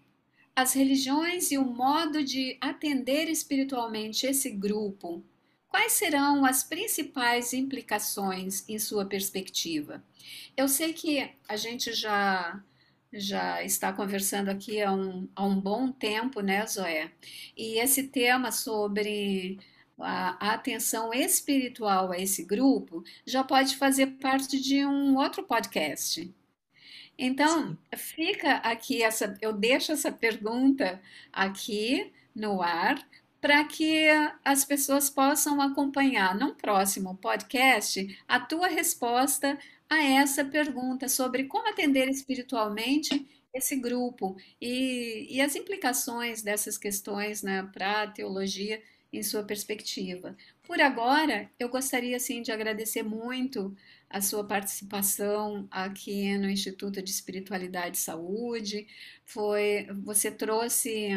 As 0.55 0.75
religiões 0.75 1.51
e 1.51 1.59
o 1.59 1.65
modo 1.65 2.23
de 2.23 2.57
atender 2.61 3.29
espiritualmente 3.29 4.27
esse 4.27 4.51
grupo, 4.51 5.25
quais 5.69 5.93
serão 5.93 6.45
as 6.45 6.63
principais 6.63 7.53
implicações 7.53 8.67
em 8.69 8.79
sua 8.79 9.05
perspectiva? 9.05 10.05
Eu 10.57 10.69
sei 10.69 10.93
que 10.93 11.29
a 11.49 11.57
gente 11.57 11.93
já 11.93 12.63
já 13.15 13.63
está 13.63 13.93
conversando 13.93 14.49
aqui 14.49 14.81
há 14.81 14.91
um, 14.91 15.29
há 15.37 15.45
um 15.45 15.61
bom 15.61 15.93
tempo, 15.93 16.41
né, 16.41 16.67
Zoé? 16.67 17.13
E 17.55 17.79
esse 17.79 18.05
tema 18.05 18.51
sobre 18.51 19.59
a, 19.99 20.53
atenção 20.55 21.13
espiritual 21.13 22.13
a 22.13 22.19
esse 22.19 22.45
grupo 22.45 23.05
já 23.27 23.45
pode 23.45 23.77
fazer 23.77 24.07
parte 24.19 24.61
de 24.61 24.85
um 24.85 25.17
outro 25.17 25.43
podcast. 25.43 26.33
Então, 27.19 27.69
Sim. 27.69 27.79
fica 27.97 28.55
aqui 28.57 29.03
essa, 29.03 29.37
eu 29.41 29.53
deixo 29.53 29.93
essa 29.93 30.11
pergunta 30.11 31.01
aqui 31.33 32.11
no 32.35 32.63
ar 32.63 33.07
para 33.41 33.65
que 33.65 34.07
as 34.45 34.65
pessoas 34.65 35.11
possam 35.11 35.61
acompanhar 35.61 36.35
no 36.35 36.55
próximo 36.55 37.17
podcast 37.17 38.19
a 38.27 38.39
tua 38.39 38.69
resposta 38.69 39.59
a 39.91 40.03
essa 40.03 40.45
pergunta 40.45 41.09
sobre 41.09 41.45
como 41.45 41.69
atender 41.69 42.09
espiritualmente 42.09 43.27
esse 43.53 43.77
grupo 43.77 44.37
e, 44.61 45.27
e 45.29 45.41
as 45.41 45.55
implicações 45.55 46.43
dessas 46.43 46.79
questões 46.79 47.43
né, 47.43 47.69
para 47.73 48.03
a 48.03 48.07
teologia 48.07 48.81
em 49.13 49.23
sua 49.23 49.43
perspectiva. 49.43 50.37
Por 50.63 50.81
agora, 50.81 51.51
eu 51.59 51.69
gostaria 51.69 52.19
sim 52.19 52.41
de 52.43 52.51
agradecer 52.51 53.03
muito 53.03 53.77
a 54.09 54.21
sua 54.21 54.45
participação 54.45 55.67
aqui 55.71 56.37
no 56.39 56.49
Instituto 56.49 57.03
de 57.03 57.11
Espiritualidade 57.11 57.97
e 57.97 58.01
Saúde. 58.01 58.87
Foi, 59.25 59.87
você 60.03 60.31
trouxe 60.31 61.11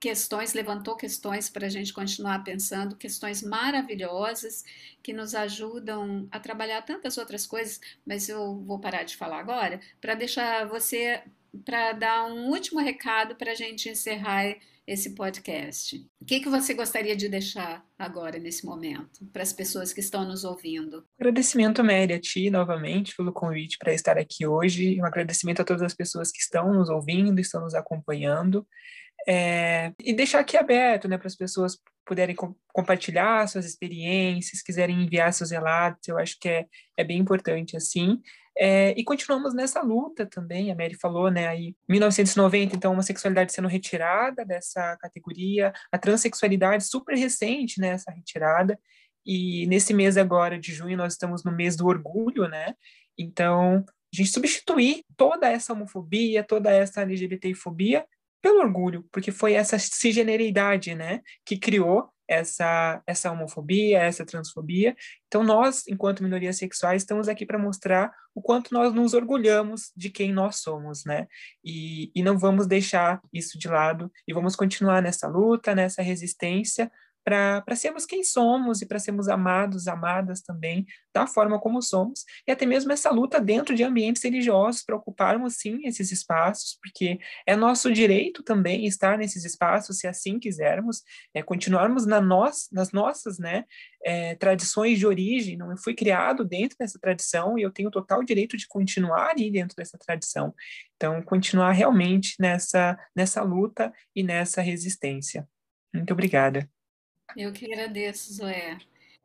questões, 0.00 0.54
levantou 0.54 0.96
questões 0.96 1.50
para 1.50 1.66
a 1.66 1.68
gente 1.68 1.92
continuar 1.92 2.42
pensando, 2.42 2.96
questões 2.96 3.42
maravilhosas 3.42 4.64
que 5.02 5.12
nos 5.12 5.34
ajudam 5.34 6.26
a 6.30 6.40
trabalhar 6.40 6.82
tantas 6.82 7.18
outras 7.18 7.46
coisas, 7.46 7.80
mas 8.06 8.28
eu 8.28 8.56
vou 8.60 8.78
parar 8.80 9.02
de 9.02 9.16
falar 9.16 9.38
agora 9.38 9.78
para 10.00 10.14
deixar 10.14 10.66
você 10.66 11.22
para 11.64 11.92
dar 11.92 12.26
um 12.26 12.48
último 12.48 12.80
recado 12.80 13.34
para 13.34 13.52
a 13.52 13.54
gente 13.54 13.88
encerrar 13.88 14.56
esse 14.86 15.14
podcast. 15.14 15.96
O 16.20 16.24
que, 16.24 16.40
que 16.40 16.48
você 16.48 16.74
gostaria 16.74 17.14
de 17.16 17.28
deixar 17.28 17.84
agora, 17.98 18.38
nesse 18.38 18.64
momento, 18.64 19.24
para 19.32 19.42
as 19.42 19.52
pessoas 19.52 19.92
que 19.92 20.00
estão 20.00 20.24
nos 20.24 20.44
ouvindo? 20.44 21.04
Agradecimento, 21.18 21.84
Mary, 21.84 22.12
a 22.12 22.20
ti 22.20 22.50
novamente 22.50 23.14
pelo 23.16 23.32
convite 23.32 23.78
para 23.78 23.92
estar 23.94 24.18
aqui 24.18 24.46
hoje. 24.46 25.00
Um 25.00 25.04
agradecimento 25.04 25.62
a 25.62 25.64
todas 25.64 25.82
as 25.82 25.94
pessoas 25.94 26.30
que 26.30 26.40
estão 26.40 26.72
nos 26.72 26.88
ouvindo, 26.88 27.40
estão 27.40 27.60
nos 27.60 27.74
acompanhando. 27.74 28.66
É, 29.28 29.92
e 30.02 30.12
deixar 30.14 30.40
aqui 30.40 30.56
aberto 30.56 31.06
né, 31.06 31.18
para 31.18 31.26
as 31.26 31.36
pessoas 31.36 31.78
puderem 32.06 32.34
com, 32.34 32.54
compartilhar 32.72 33.46
suas 33.46 33.66
experiências, 33.66 34.62
quiserem 34.62 35.04
enviar 35.04 35.32
seus 35.32 35.50
relatos, 35.50 36.08
eu 36.08 36.18
acho 36.18 36.36
que 36.40 36.48
é, 36.48 36.66
é 36.96 37.04
bem 37.04 37.18
importante 37.18 37.76
assim. 37.76 38.20
É, 38.62 38.90
e 38.94 39.02
continuamos 39.02 39.54
nessa 39.54 39.80
luta 39.80 40.26
também, 40.26 40.70
a 40.70 40.74
Mary 40.74 40.94
falou, 40.94 41.30
né, 41.30 41.48
aí 41.48 41.74
1990, 41.88 42.76
então, 42.76 42.92
uma 42.92 43.02
sexualidade 43.02 43.54
sendo 43.54 43.68
retirada 43.68 44.44
dessa 44.44 44.98
categoria, 44.98 45.72
a 45.90 45.96
transexualidade 45.96 46.84
super 46.84 47.16
recente, 47.16 47.80
né, 47.80 47.88
essa 47.88 48.10
retirada, 48.10 48.78
e 49.24 49.66
nesse 49.66 49.94
mês 49.94 50.18
agora 50.18 50.58
de 50.58 50.74
junho 50.74 50.94
nós 50.94 51.14
estamos 51.14 51.42
no 51.42 51.50
mês 51.50 51.74
do 51.74 51.86
orgulho, 51.86 52.46
né, 52.48 52.74
então 53.16 53.82
a 54.12 54.16
gente 54.16 54.30
substituir 54.30 55.04
toda 55.16 55.48
essa 55.48 55.72
homofobia, 55.72 56.44
toda 56.44 56.70
essa 56.70 57.00
LGBTfobia 57.00 58.04
pelo 58.42 58.60
orgulho, 58.60 59.06
porque 59.10 59.32
foi 59.32 59.54
essa 59.54 59.78
cisgeneridade, 59.78 60.94
né, 60.94 61.22
que 61.46 61.56
criou 61.56 62.10
essa 62.30 63.02
essa 63.06 63.30
homofobia, 63.32 63.98
essa 63.98 64.24
transfobia. 64.24 64.96
Então 65.26 65.42
nós, 65.42 65.86
enquanto 65.88 66.22
minorias 66.22 66.56
sexuais, 66.56 67.02
estamos 67.02 67.28
aqui 67.28 67.44
para 67.44 67.58
mostrar 67.58 68.12
o 68.34 68.40
quanto 68.40 68.72
nós 68.72 68.94
nos 68.94 69.12
orgulhamos 69.12 69.90
de 69.96 70.08
quem 70.08 70.32
nós 70.32 70.56
somos, 70.56 71.04
né? 71.04 71.26
E, 71.64 72.10
e 72.14 72.22
não 72.22 72.38
vamos 72.38 72.66
deixar 72.66 73.20
isso 73.32 73.58
de 73.58 73.68
lado 73.68 74.10
e 74.26 74.32
vamos 74.32 74.54
continuar 74.54 75.02
nessa 75.02 75.26
luta, 75.26 75.74
nessa 75.74 76.02
resistência, 76.02 76.90
para 77.24 77.76
sermos 77.76 78.06
quem 78.06 78.24
somos 78.24 78.80
e 78.80 78.86
para 78.86 78.98
sermos 78.98 79.28
amados, 79.28 79.86
amadas 79.86 80.40
também, 80.40 80.86
da 81.14 81.26
forma 81.26 81.58
como 81.60 81.82
somos, 81.82 82.24
e 82.46 82.52
até 82.52 82.64
mesmo 82.64 82.92
essa 82.92 83.10
luta 83.10 83.40
dentro 83.40 83.74
de 83.74 83.82
ambientes 83.82 84.22
religiosos, 84.22 84.82
para 84.82 84.96
ocuparmos 84.96 85.56
sim 85.56 85.86
esses 85.86 86.10
espaços, 86.10 86.78
porque 86.80 87.18
é 87.46 87.54
nosso 87.56 87.92
direito 87.92 88.42
também 88.42 88.86
estar 88.86 89.18
nesses 89.18 89.44
espaços, 89.44 89.98
se 89.98 90.06
assim 90.06 90.38
quisermos, 90.38 91.02
é, 91.34 91.42
continuarmos 91.42 92.06
na 92.06 92.20
nós, 92.20 92.68
nas 92.72 92.92
nossas 92.92 93.38
né, 93.38 93.64
é, 94.04 94.34
tradições 94.36 94.98
de 94.98 95.06
origem, 95.06 95.56
não 95.56 95.70
eu 95.70 95.76
fui 95.76 95.94
criado 95.94 96.44
dentro 96.44 96.76
dessa 96.78 96.98
tradição 96.98 97.58
e 97.58 97.62
eu 97.62 97.70
tenho 97.70 97.90
total 97.90 98.22
direito 98.22 98.56
de 98.56 98.66
continuar 98.66 99.34
aí 99.36 99.50
dentro 99.50 99.76
dessa 99.76 99.98
tradição. 99.98 100.54
Então, 100.96 101.22
continuar 101.22 101.72
realmente 101.72 102.34
nessa, 102.38 102.98
nessa 103.14 103.42
luta 103.42 103.92
e 104.14 104.22
nessa 104.22 104.60
resistência. 104.62 105.48
Muito 105.92 106.12
obrigada. 106.12 106.68
Eu 107.36 107.52
que 107.52 107.66
agradeço, 107.66 108.32
Zoé. 108.34 108.78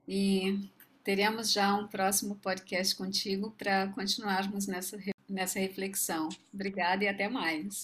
E 0.07 0.69
teremos 1.03 1.51
já 1.51 1.73
um 1.75 1.87
próximo 1.87 2.35
podcast 2.35 2.95
contigo 2.95 3.51
para 3.57 3.87
continuarmos 3.89 4.67
nessa, 4.67 4.97
nessa 5.29 5.59
reflexão. 5.59 6.29
Obrigada 6.53 7.03
e 7.03 7.07
até 7.07 7.27
mais. 7.27 7.83